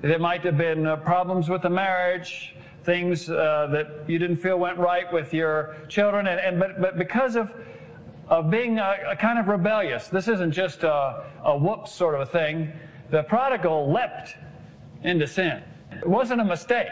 [0.01, 4.59] There might have been uh, problems with the marriage, things uh, that you didn't feel
[4.59, 6.27] went right with your children.
[6.27, 7.51] And, and but, but because of
[8.27, 10.07] of being a, a, kind of rebellious.
[10.07, 12.71] This isn't just a, a whoops sort of a thing
[13.09, 14.35] the prodigal leapt
[15.03, 15.63] into sin.
[15.91, 16.89] It wasn't a mistake.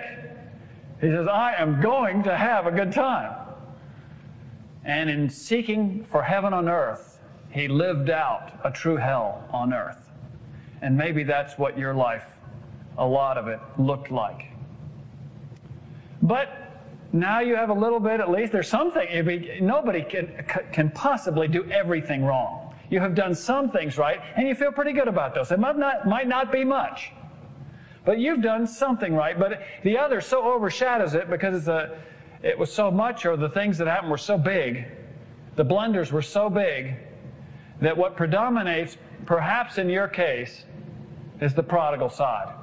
[1.00, 3.36] He says, I am going to have a good time.
[4.84, 7.20] And in seeking for heaven on earth,
[7.52, 10.10] he lived out a true hell on earth.
[10.82, 12.26] And maybe that's what your life,
[12.98, 14.46] a lot of it, looked like.
[16.22, 16.50] But
[17.14, 19.08] now you have a little bit, at least there's something.
[19.62, 22.74] Nobody can, can possibly do everything wrong.
[22.90, 25.52] You have done some things right, and you feel pretty good about those.
[25.52, 27.12] It might not, might not be much,
[28.08, 29.38] but you've done something right.
[29.38, 32.00] But the other so overshadows it because a,
[32.42, 34.86] it was so much, or the things that happened were so big,
[35.58, 36.96] the blunders were so big,
[37.82, 40.64] that what predominates perhaps in your case,
[41.42, 42.56] is the prodigal side.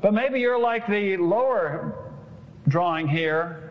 [0.00, 1.94] But maybe you're like the lower
[2.66, 3.70] drawing here,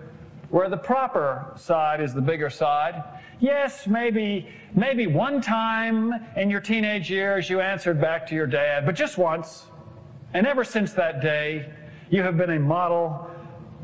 [0.52, 3.04] where the proper side is the bigger side.
[3.41, 8.86] Yes, maybe maybe one time in your teenage years you answered back to your dad,
[8.86, 9.65] but just once.
[10.36, 11.71] And ever since that day,
[12.10, 13.32] you have been a model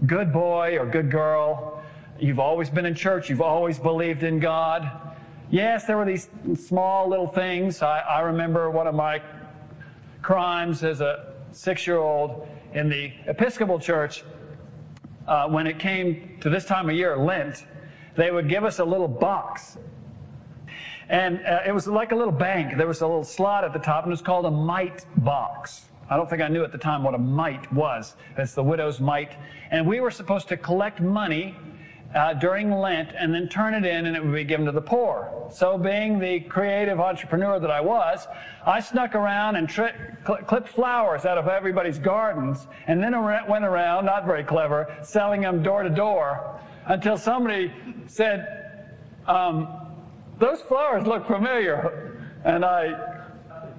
[0.06, 1.82] good boy or good girl.
[2.20, 3.30] You've always been in church.
[3.30, 5.16] You've always believed in God.
[5.50, 7.82] Yes, there were these small little things.
[7.82, 9.22] I, I remember one of my
[10.22, 14.26] crimes as a six year old in the Episcopal Church.
[15.30, 17.66] Uh, when it came to this time of year, Lent,
[18.18, 19.78] they would give us a little box.
[21.08, 22.76] And uh, it was like a little bank.
[22.76, 25.86] There was a little slot at the top, and it was called a mite box.
[26.12, 28.18] I don't think I knew at the time what a mite was.
[28.38, 29.38] It's the widow's mite.
[29.72, 31.56] And we were supposed to collect money
[32.14, 34.82] uh, during Lent and then turn it in and it would be given to the
[34.82, 35.48] poor.
[35.50, 38.28] So, being the creative entrepreneur that I was,
[38.66, 39.94] I snuck around and tri-
[40.28, 43.14] cl- clipped flowers out of everybody's gardens and then
[43.48, 47.74] went around, not very clever, selling them door to door until somebody
[48.08, 48.76] said,
[49.28, 49.70] um,
[50.40, 52.18] Those flowers look familiar.
[52.44, 53.11] And I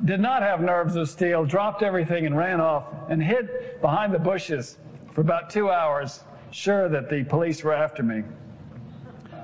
[0.05, 4.19] did not have nerves of steel, dropped everything and ran off and hid behind the
[4.19, 4.79] bushes
[5.13, 8.23] for about two hours, sure that the police were after me.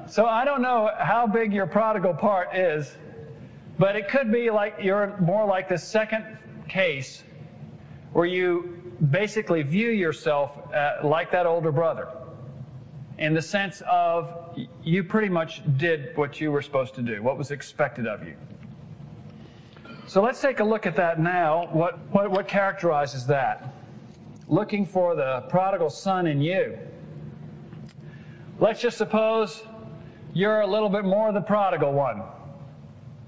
[0.07, 2.97] So I don't know how big your prodigal part is,
[3.79, 7.23] but it could be like you're more like the second case
[8.13, 12.09] where you basically view yourself uh, like that older brother
[13.19, 17.37] in the sense of you pretty much did what you were supposed to do, what
[17.37, 18.35] was expected of you.
[20.09, 21.69] So let's take a look at that now.
[21.71, 23.75] What, what, what characterizes that?
[24.49, 26.79] Looking for the prodigal son in you.
[28.59, 29.65] Let's just suppose
[30.33, 32.23] you're a little bit more the prodigal one.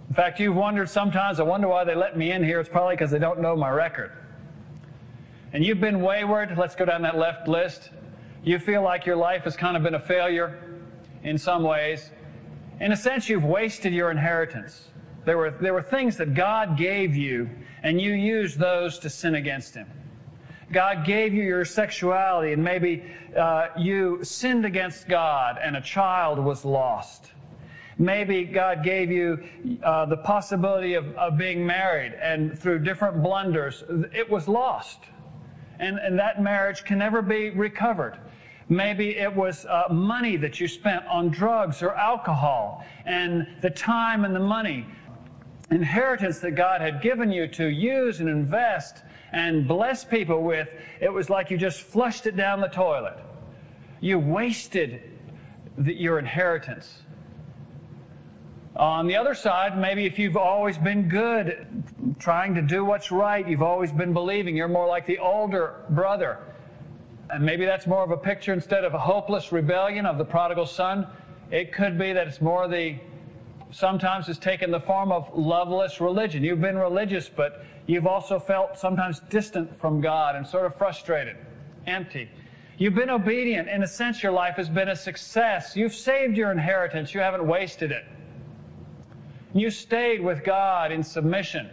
[0.08, 2.58] In fact, you've wondered sometimes, I wonder why they let me in here.
[2.58, 4.12] It's probably because they don't know my record.
[5.52, 6.56] And you've been wayward.
[6.56, 7.90] Let's go down that left list.
[8.42, 10.80] You feel like your life has kind of been a failure
[11.24, 12.10] in some ways.
[12.80, 14.86] In a sense, you've wasted your inheritance.
[15.24, 17.50] There were, there were things that God gave you,
[17.82, 19.86] and you used those to sin against Him.
[20.72, 23.04] God gave you your sexuality, and maybe
[23.36, 27.32] uh, you sinned against God, and a child was lost.
[27.98, 29.44] Maybe God gave you
[29.82, 35.00] uh, the possibility of, of being married, and through different blunders, it was lost.
[35.80, 38.16] And, and that marriage can never be recovered.
[38.70, 44.24] Maybe it was uh, money that you spent on drugs or alcohol, and the time
[44.24, 44.86] and the money
[45.70, 49.02] inheritance that God had given you to use and invest
[49.32, 50.68] and bless people with,
[51.00, 53.18] it was like you just flushed it down the toilet.
[54.00, 55.02] You wasted
[55.78, 57.02] the, your inheritance.
[58.76, 61.84] On the other side, maybe if you've always been good,
[62.18, 66.38] trying to do what's right, you've always been believing, you're more like the older brother.
[67.30, 70.66] And maybe that's more of a picture instead of a hopeless rebellion of the prodigal
[70.66, 71.06] son.
[71.50, 72.96] It could be that it's more the
[73.72, 76.42] sometimes has taken the form of loveless religion.
[76.42, 81.36] You've been religious, but you've also felt sometimes distant from God and sort of frustrated,
[81.86, 82.28] empty.
[82.78, 83.68] You've been obedient.
[83.68, 85.76] In a sense, your life has been a success.
[85.76, 88.04] You've saved your inheritance, you haven't wasted it.
[89.52, 91.68] You stayed with God in submission,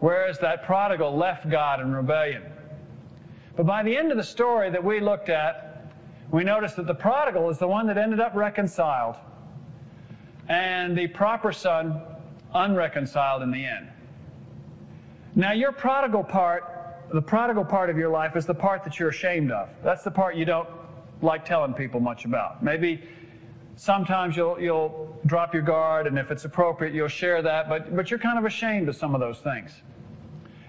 [0.00, 2.42] whereas that prodigal left God in rebellion.
[3.56, 5.86] But by the end of the story that we looked at,
[6.30, 9.16] we noticed that the prodigal is the one that ended up reconciled
[10.50, 12.02] and the proper son
[12.54, 13.88] unreconciled in the end.
[15.36, 16.64] Now, your prodigal part,
[17.14, 19.68] the prodigal part of your life is the part that you're ashamed of.
[19.84, 20.68] That's the part you don't
[21.22, 22.64] like telling people much about.
[22.64, 23.00] Maybe
[23.76, 28.10] sometimes you'll, you'll drop your guard, and if it's appropriate, you'll share that, but, but
[28.10, 29.70] you're kind of ashamed of some of those things.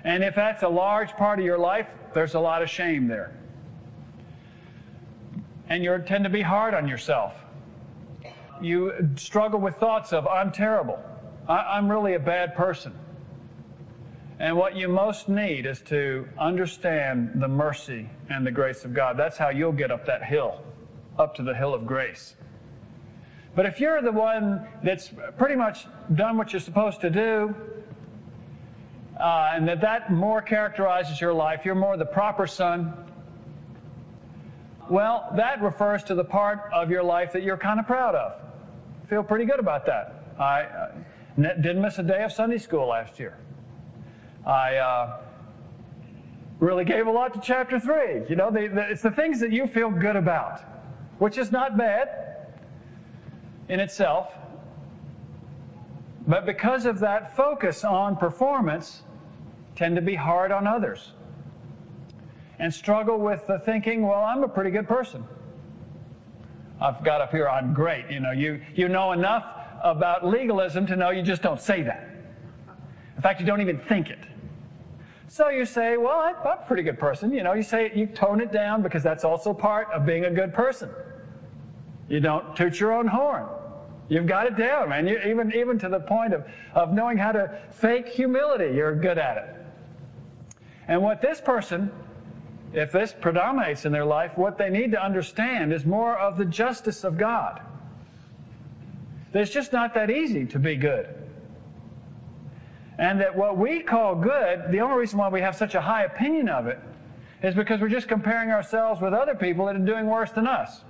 [0.04, 3.36] And if that's a large part of your life, there's a lot of shame there.
[5.70, 7.34] And you tend to be hard on yourself
[8.64, 11.00] you struggle with thoughts of, I'm terrible.
[11.48, 12.94] I, am really a bad person.
[14.40, 19.18] And what you most need is to understand the mercy and the grace of God.
[19.18, 20.64] That's how you'll get up that hill,
[21.20, 22.36] up to the hill of grace.
[23.56, 25.86] But if you're the one that's pretty much
[26.16, 27.54] done what you're supposed to do,
[29.20, 32.94] uh, and that that more characterizes your life, you're more the proper son,
[34.90, 38.34] well, that refers to the part of your life that you're kind of proud of
[39.12, 40.24] feel pretty good about that.
[40.40, 40.92] I uh,
[41.36, 43.38] didn't miss a day of Sunday school last year.
[44.46, 45.20] I uh,
[46.62, 48.30] really gave a lot to chapter 3.
[48.30, 50.62] You know, the, the, it's the things that you feel good about,
[51.20, 52.08] which is not bad
[53.68, 54.34] in itself.
[56.26, 59.04] but because of that focus on performance,
[59.76, 61.12] tend to be hard on others
[62.60, 65.26] and struggle with the thinking, well, I'm a pretty good person.
[66.82, 68.10] I've got up here, I'm great.
[68.10, 69.46] You know, you, you know enough
[69.84, 72.10] about legalism to know you just don't say that.
[73.16, 74.20] In fact, you don't even think it.
[75.28, 77.32] So you say, well, I'm a pretty good person.
[77.32, 80.32] You know, you say, you tone it down because that's also part of being a
[80.32, 80.90] good person.
[82.10, 83.48] You don't toot your own horn.
[84.10, 85.08] You've got it down, man.
[85.08, 89.18] You, even, even to the point of, of knowing how to fake humility, you're good
[89.18, 89.56] at it.
[90.90, 91.92] And what this person,
[92.74, 96.46] if this predominates in their life, what they need to understand is more of the
[96.46, 97.62] justice of God.
[99.32, 101.08] That it's just not that easy to be good.
[102.98, 106.04] And that what we call good, the only reason why we have such a high
[106.04, 106.80] opinion of it
[107.42, 110.82] is because we're just comparing ourselves with other people that are doing worse than us.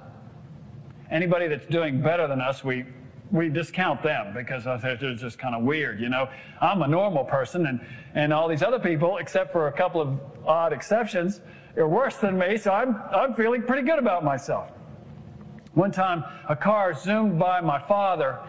[1.09, 2.85] Anybody that's doing better than us, we
[3.31, 6.29] we discount them because they're just kind of weird, you know.
[6.59, 7.79] I'm a normal person, and,
[8.13, 11.41] and all these other people, except for a couple of odd exceptions,
[11.77, 14.69] are worse than me, so I'm, I'm feeling pretty good about myself.
[15.73, 18.39] One time, a car zoomed by my father,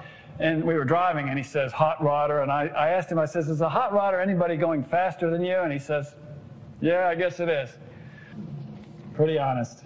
[0.41, 2.43] and we were driving, and he says, hot rodder.
[2.43, 5.45] And I, I asked him, I says, is a hot rodder anybody going faster than
[5.45, 5.57] you?
[5.57, 6.15] And he says,
[6.81, 7.71] yeah, I guess it is.
[9.15, 9.85] Pretty honest.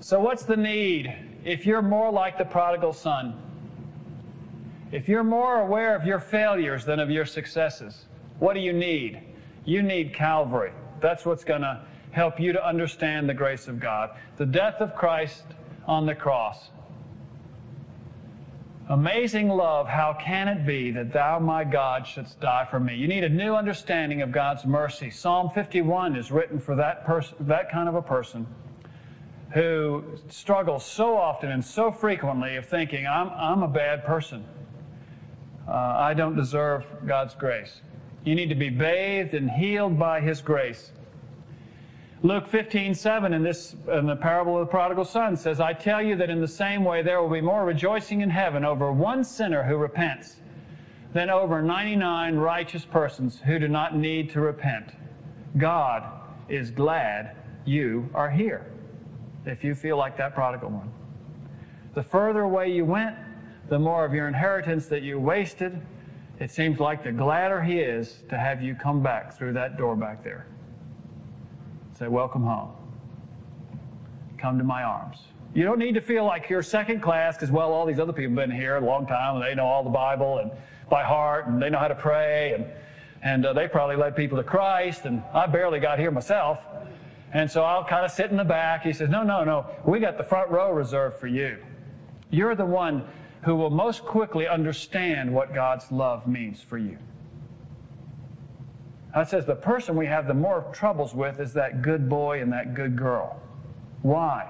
[0.00, 1.14] So what's the need?
[1.44, 3.36] If you're more like the prodigal son,
[4.92, 8.06] if you're more aware of your failures than of your successes,
[8.38, 9.20] what do you need?
[9.64, 10.72] You need Calvary.
[11.00, 14.10] That's what's going to help you to understand the grace of God.
[14.36, 15.42] The death of Christ
[15.86, 16.70] on the cross.
[18.88, 22.94] Amazing love, how can it be that thou, my God, shouldst die for me?
[22.94, 25.10] You need a new understanding of God's mercy.
[25.10, 28.46] Psalm 51 is written for that person, that kind of a person
[29.54, 34.44] who struggles so often and so frequently of thinking, I'm, I'm a bad person
[35.68, 37.80] uh, I don't deserve God's grace.
[38.24, 40.92] You need to be bathed and healed by His grace.
[42.24, 46.00] Luke 15, 7 in this in the parable of the prodigal son says, I tell
[46.00, 49.24] you that in the same way there will be more rejoicing in heaven over one
[49.24, 50.36] sinner who repents
[51.12, 54.92] than over 99 righteous persons who do not need to repent.
[55.58, 56.04] God
[56.48, 58.66] is glad you are here
[59.44, 60.92] if you feel like that prodigal one.
[61.94, 63.16] The further away you went,
[63.68, 65.80] the more of your inheritance that you wasted,
[66.38, 69.96] it seems like the gladder He is to have you come back through that door
[69.96, 70.46] back there.
[72.02, 72.72] Say, Welcome home.
[74.36, 75.18] Come to my arms.
[75.54, 78.30] You don't need to feel like you're second class because, well, all these other people
[78.30, 80.50] have been here a long time and they know all the Bible and
[80.90, 82.66] by heart and they know how to pray and,
[83.22, 86.58] and uh, they probably led people to Christ and I barely got here myself.
[87.32, 88.82] And so I'll kind of sit in the back.
[88.82, 89.66] He says, No, no, no.
[89.84, 91.58] We got the front row reserved for you.
[92.30, 93.04] You're the one
[93.42, 96.98] who will most quickly understand what God's love means for you.
[99.14, 102.52] That says the person we have the more troubles with is that good boy and
[102.52, 103.40] that good girl.
[104.00, 104.48] Why?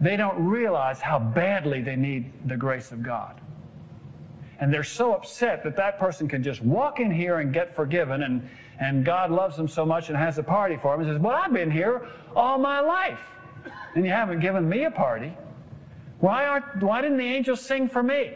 [0.00, 3.40] They don't realize how badly they need the grace of God.
[4.60, 8.22] And they're so upset that that person can just walk in here and get forgiven,
[8.22, 8.48] and,
[8.80, 11.06] and God loves them so much and has a party for them.
[11.06, 13.20] And says, Well, I've been here all my life,
[13.94, 15.36] and you haven't given me a party.
[16.20, 18.32] Why, aren't, why didn't the angels sing for me?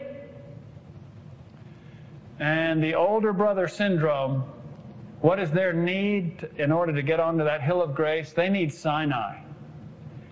[2.39, 4.43] And the older brother syndrome,
[5.21, 8.31] what is their need in order to get onto that hill of grace?
[8.31, 9.39] They need Sinai.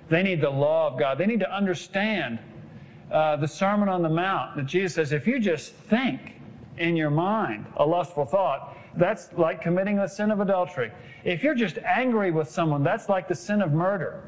[0.10, 1.18] They need the law of God.
[1.18, 2.40] They need to understand
[3.12, 6.36] uh, the Sermon on the Mount that Jesus says, if you just think
[6.78, 10.92] in your mind a lustful thought, that's like committing the sin of adultery.
[11.24, 14.24] If you're just angry with someone, that's like the sin of murder.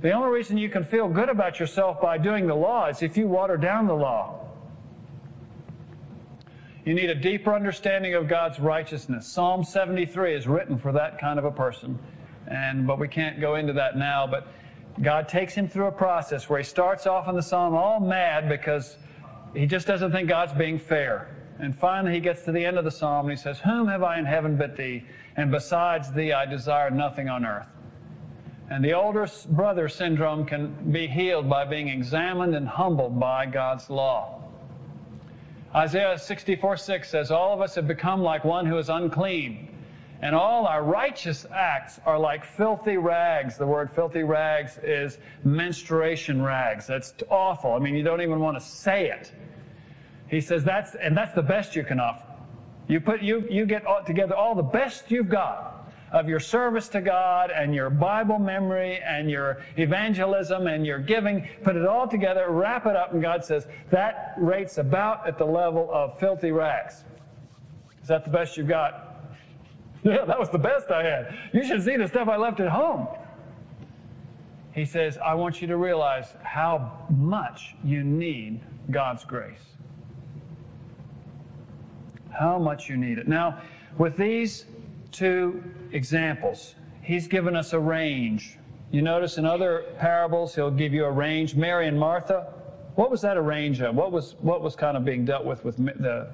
[0.00, 3.16] The only reason you can feel good about yourself by doing the law is if
[3.16, 4.41] you water down the law.
[6.84, 9.28] You need a deeper understanding of God's righteousness.
[9.28, 11.96] Psalm 73 is written for that kind of a person.
[12.48, 14.48] And but we can't go into that now, but
[15.00, 18.48] God takes him through a process where he starts off in the psalm all mad
[18.48, 18.96] because
[19.54, 21.36] he just doesn't think God's being fair.
[21.60, 24.02] And finally he gets to the end of the psalm and he says, Whom have
[24.02, 25.04] I in heaven but thee?
[25.36, 27.68] And besides thee I desire nothing on earth.
[28.70, 33.88] And the older brother syndrome can be healed by being examined and humbled by God's
[33.88, 34.42] law.
[35.74, 39.74] Isaiah 64 6 says, All of us have become like one who is unclean,
[40.20, 43.56] and all our righteous acts are like filthy rags.
[43.56, 46.86] The word filthy rags is menstruation rags.
[46.86, 47.72] That's awful.
[47.72, 49.32] I mean, you don't even want to say it.
[50.28, 52.26] He says that's, and that's the best you can offer.
[52.88, 55.81] You put, you, you get all, together all the best you've got
[56.12, 61.48] of your service to God and your Bible memory and your evangelism and your giving,
[61.64, 65.44] put it all together, wrap it up, and God says, that rate's about at the
[65.44, 67.04] level of filthy rags.
[68.02, 69.08] Is that the best you've got?
[70.04, 71.38] Yeah, that was the best I had.
[71.52, 73.06] You should see the stuff I left at home.
[74.74, 78.58] He says, I want you to realize how much you need
[78.90, 79.62] God's grace.
[82.32, 83.28] How much you need it.
[83.28, 83.62] Now,
[83.96, 84.64] with these
[85.12, 88.58] two examples, he's given us a range.
[88.90, 91.54] You notice in other parables, he'll give you a range.
[91.54, 92.52] Mary and Martha,
[92.94, 93.94] what was that a range of?
[93.94, 96.30] What was, what was kind of being dealt with with the,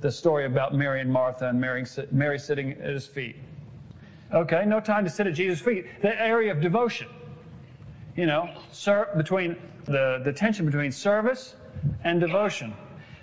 [0.00, 3.36] the story about Mary and Martha and Mary, Mary sitting at his feet?
[4.32, 5.86] Okay, no time to sit at Jesus' feet.
[6.02, 7.08] The area of devotion.
[8.16, 11.54] You know, ser- between the, the tension between service
[12.04, 12.74] and devotion.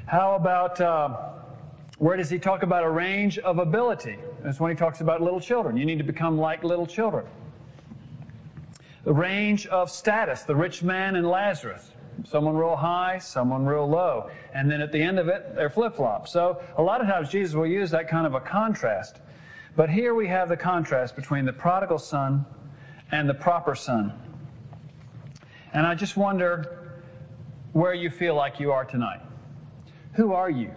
[0.08, 1.30] How about uh,
[2.00, 4.18] where does he talk about a range of ability?
[4.44, 5.78] That's when he talks about little children.
[5.78, 7.26] You need to become like little children.
[9.04, 11.92] The range of status, the rich man and Lazarus.
[12.26, 14.30] Someone real high, someone real low.
[14.54, 16.32] And then at the end of it, they're flip flops.
[16.32, 19.22] So a lot of times Jesus will use that kind of a contrast.
[19.76, 22.46] But here we have the contrast between the prodigal son
[23.12, 24.14] and the proper son.
[25.74, 27.02] And I just wonder
[27.74, 29.22] where you feel like you are tonight.
[30.14, 30.72] Who are you?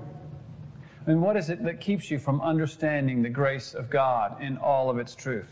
[1.06, 4.88] And what is it that keeps you from understanding the grace of God in all
[4.88, 5.48] of its truth?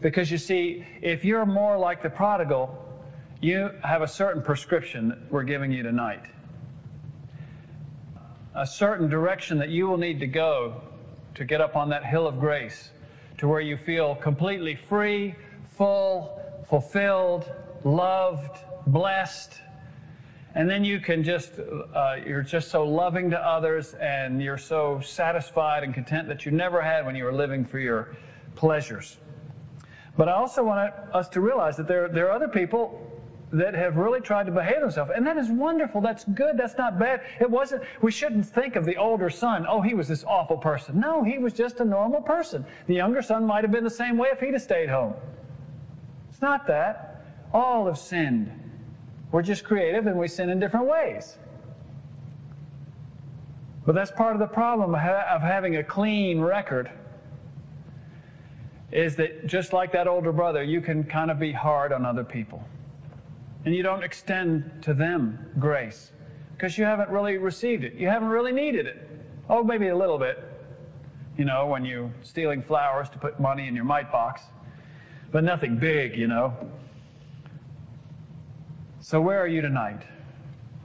[0.00, 2.78] Because you see, if you're more like the prodigal,
[3.40, 6.22] you have a certain prescription that we're giving you tonight.
[8.54, 10.80] A certain direction that you will need to go
[11.34, 12.90] to get up on that hill of grace
[13.38, 15.34] to where you feel completely free,
[15.70, 17.50] full, fulfilled,
[17.82, 19.54] loved, blessed,
[20.54, 21.52] and then you can just,
[21.94, 26.52] uh, you're just so loving to others and you're so satisfied and content that you
[26.52, 28.14] never had when you were living for your
[28.54, 29.16] pleasures.
[30.16, 33.08] But I also want us to realize that there, there are other people
[33.50, 35.10] that have really tried to behave themselves.
[35.14, 36.00] And that is wonderful.
[36.00, 36.58] That's good.
[36.58, 37.22] That's not bad.
[37.40, 41.00] It wasn't, we shouldn't think of the older son, oh, he was this awful person.
[41.00, 42.64] No, he was just a normal person.
[42.86, 45.14] The younger son might have been the same way if he'd have stayed home.
[46.30, 47.24] It's not that.
[47.52, 48.61] All have sinned
[49.32, 51.36] we're just creative and we sin in different ways.
[53.84, 56.90] But that's part of the problem of having a clean record
[58.92, 62.22] is that just like that older brother, you can kind of be hard on other
[62.22, 62.62] people.
[63.64, 66.12] And you don't extend to them grace
[66.54, 67.94] because you haven't really received it.
[67.94, 69.08] You haven't really needed it.
[69.48, 70.44] Oh, maybe a little bit,
[71.38, 74.42] you know, when you're stealing flowers to put money in your mite box,
[75.32, 76.54] but nothing big, you know.
[79.04, 80.00] So, where are you tonight?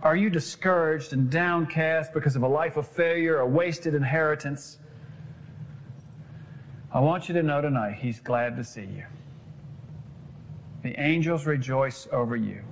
[0.02, 4.80] Are you discouraged and downcast because of a life of failure, a wasted inheritance?
[6.92, 9.06] I want you to know tonight, He's glad to see you.
[10.82, 12.64] The angels rejoice over you.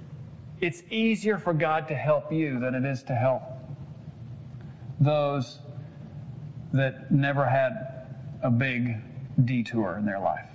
[0.61, 3.43] It's easier for God to help you than it is to help
[4.99, 5.59] those
[6.73, 8.07] that never had
[8.41, 8.95] a big
[9.45, 10.49] detour in their life.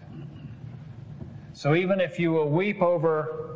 [1.52, 3.49] So even if you will weep over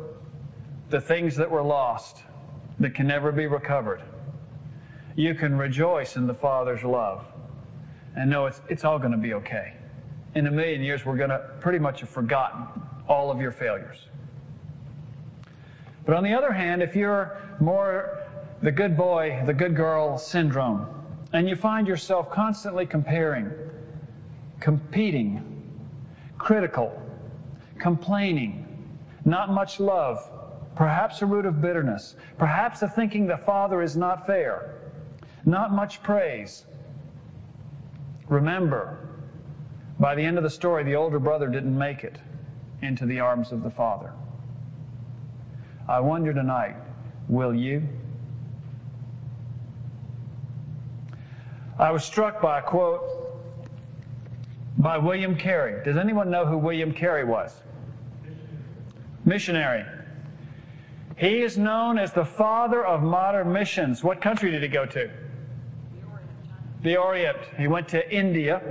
[0.95, 2.23] the things that were lost
[2.79, 4.01] that can never be recovered.
[5.17, 7.25] You can rejoice in the Father's love
[8.15, 9.73] and know it's, it's all going to be okay.
[10.35, 12.65] In a million years, we're going to pretty much have forgotten
[13.09, 14.07] all of your failures.
[16.05, 18.25] But on the other hand, if you're more
[18.61, 20.87] the good boy, the good girl syndrome,
[21.33, 23.51] and you find yourself constantly comparing,
[24.61, 25.43] competing,
[26.37, 26.97] critical,
[27.79, 28.61] complaining,
[29.25, 30.31] not much love,
[30.75, 34.75] perhaps a root of bitterness, perhaps a thinking the Father is not fair,
[35.45, 36.65] not much praise.
[38.27, 38.97] Remember,
[39.99, 42.17] by the end of the story, the older brother didn't make it
[42.81, 44.11] into the arms of the Father.
[45.87, 46.75] I wonder tonight,
[47.29, 47.87] will you?
[51.77, 53.03] I was struck by a quote
[54.77, 55.83] by William Carey.
[55.83, 57.61] Does anyone know who William Carey was?
[59.25, 59.85] Missionary.
[61.17, 64.03] He is known as the father of modern missions.
[64.03, 65.09] What country did he go to?
[66.83, 67.37] The Orient.
[67.57, 68.61] He went to India,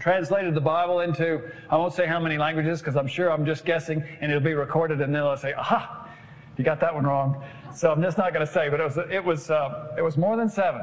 [0.00, 1.40] translated the Bible into,
[1.70, 4.54] I won't say how many languages because I'm sure I'm just guessing, and it'll be
[4.54, 6.08] recorded, and then they'll say, aha,
[6.56, 7.42] you got that one wrong.
[7.72, 10.16] So I'm just not going to say, but it was, it was, uh, it was
[10.16, 10.80] more than seven.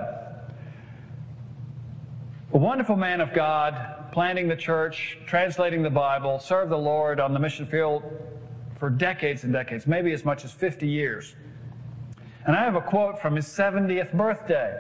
[2.53, 7.34] A wonderful man of God, planting the church, translating the Bible, served the Lord on
[7.34, 8.03] the mission field
[8.84, 11.38] for decades and decades, maybe as much as 50 years.
[12.45, 14.77] And I have a quote from his 70th birthday.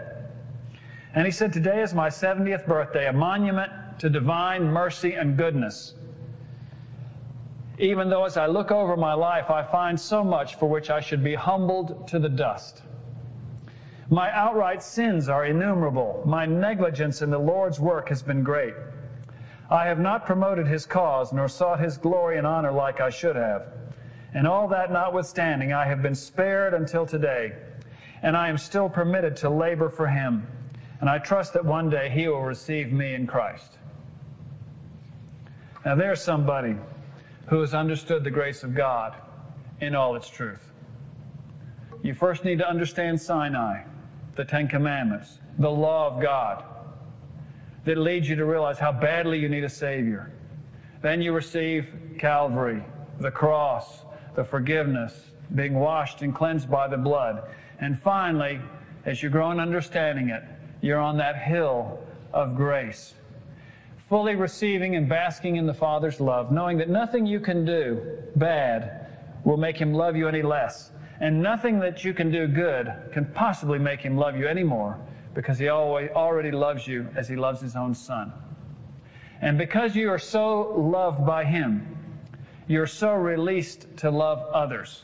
[1.15, 5.93] And he said, Today is my 70th birthday, a monument to divine mercy and goodness.
[7.79, 10.99] Even though as I look over my life, I find so much for which I
[10.99, 12.81] should be humbled to the dust.
[14.09, 16.21] My outright sins are innumerable.
[16.25, 18.73] My negligence in the Lord's work has been great.
[19.69, 23.37] I have not promoted his cause, nor sought his glory and honor like I should
[23.37, 23.67] have.
[24.33, 27.53] And all that notwithstanding, I have been spared until today,
[28.23, 30.47] and I am still permitted to labor for him.
[31.01, 33.77] And I trust that one day he will receive me in Christ.
[35.85, 36.75] Now, there's somebody
[37.47, 39.15] who has understood the grace of God
[39.81, 40.71] in all its truth.
[42.01, 43.83] You first need to understand Sinai,
[44.35, 46.63] the Ten Commandments, the law of God
[47.85, 50.31] that leads you to realize how badly you need a Savior.
[51.01, 52.83] Then you receive Calvary,
[53.19, 54.03] the cross,
[54.35, 55.13] the forgiveness,
[55.55, 57.43] being washed and cleansed by the blood.
[57.79, 58.59] And finally,
[59.05, 60.43] as you grow in understanding it,
[60.81, 61.99] you're on that hill
[62.33, 63.13] of grace
[64.13, 67.99] fully receiving and basking in the Father's love, knowing that nothing you can do
[68.35, 69.07] bad
[69.43, 73.25] will make him love you any less, and nothing that you can do good can
[73.33, 74.99] possibly make him love you any more,
[75.33, 78.31] because he always, already loves you as he loves his own son.
[79.41, 81.97] And because you are so loved by him,
[82.67, 85.03] you're so released to love others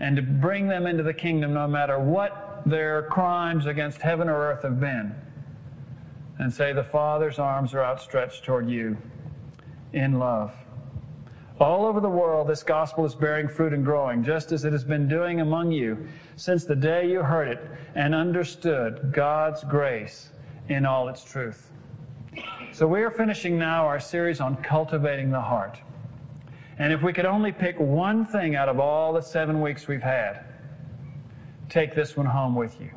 [0.00, 4.36] and to bring them into the kingdom no matter what their crimes against heaven or
[4.36, 5.14] earth have been
[6.38, 8.96] and say, The Father's arms are outstretched toward you
[9.92, 10.52] in love.
[11.60, 14.84] All over the world, this gospel is bearing fruit and growing, just as it has
[14.84, 17.60] been doing among you since the day you heard it
[17.96, 20.30] and understood God's grace
[20.68, 21.72] in all its truth.
[22.72, 25.80] So, we are finishing now our series on cultivating the heart.
[26.78, 30.02] And if we could only pick one thing out of all the seven weeks we've
[30.02, 30.44] had,
[31.68, 32.90] take this one home with you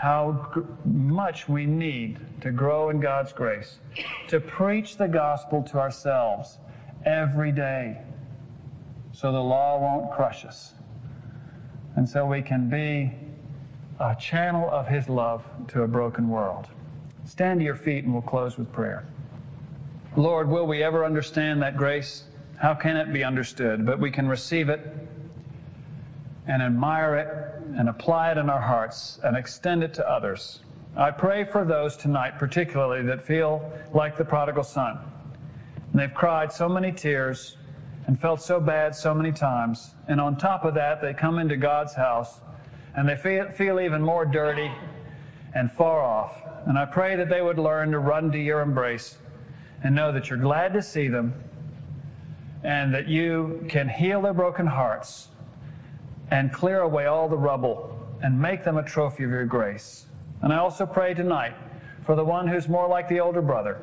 [0.00, 0.50] how
[0.86, 3.80] much we need to grow in God's grace,
[4.28, 6.58] to preach the gospel to ourselves
[7.04, 7.98] every day
[9.12, 10.72] so the law won't crush us.
[11.96, 13.12] And so we can be
[13.98, 16.68] a channel of His love to a broken world.
[17.26, 19.04] Stand to your feet and we'll close with prayer.
[20.16, 22.24] Lord, will we ever understand that grace?
[22.56, 23.86] How can it be understood?
[23.86, 24.80] But we can receive it
[26.48, 30.60] and admire it and apply it in our hearts and extend it to others.
[30.96, 34.98] I pray for those tonight, particularly, that feel like the prodigal son.
[35.92, 37.56] And they've cried so many tears
[38.08, 39.94] and felt so bad so many times.
[40.08, 42.40] And on top of that, they come into God's house
[42.96, 44.72] and they feel, feel even more dirty
[45.54, 46.42] and far off.
[46.66, 49.16] And I pray that they would learn to run to your embrace
[49.82, 51.34] and know that you're glad to see them
[52.62, 55.28] and that you can heal their broken hearts
[56.30, 60.06] and clear away all the rubble and make them a trophy of your grace.
[60.42, 61.54] And I also pray tonight
[62.04, 63.80] for the one who's more like the older brother.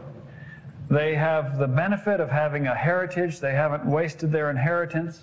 [0.90, 5.22] They have the benefit of having a heritage, they haven't wasted their inheritance.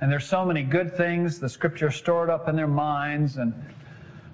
[0.00, 3.52] And there's so many good things, the scripture stored up in their minds, and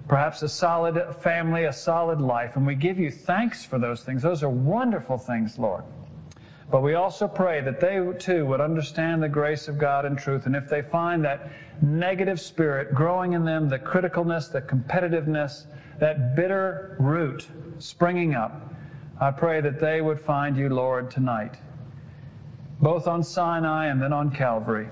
[0.07, 2.55] perhaps a solid family, a solid life.
[2.55, 4.21] And we give you thanks for those things.
[4.21, 5.83] Those are wonderful things, Lord.
[6.69, 10.45] But we also pray that they too would understand the grace of God and truth.
[10.45, 11.49] And if they find that
[11.81, 15.65] negative spirit growing in them, the criticalness, the competitiveness,
[15.99, 17.47] that bitter root
[17.79, 18.73] springing up,
[19.19, 21.55] I pray that they would find you, Lord, tonight,
[22.81, 24.89] both on Sinai and then on Calvary.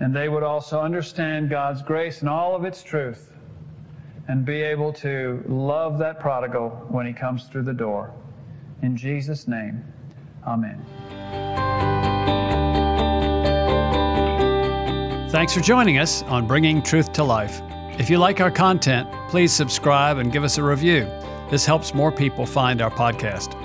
[0.00, 3.31] And they would also understand God's grace and all of its truth
[4.28, 8.12] and be able to love that prodigal when he comes through the door.
[8.82, 9.84] In Jesus' name.
[10.46, 10.84] Amen.
[15.30, 17.62] Thanks for joining us on Bringing Truth to Life.
[17.98, 21.04] If you like our content, please subscribe and give us a review.
[21.50, 23.58] This helps more people find our podcast.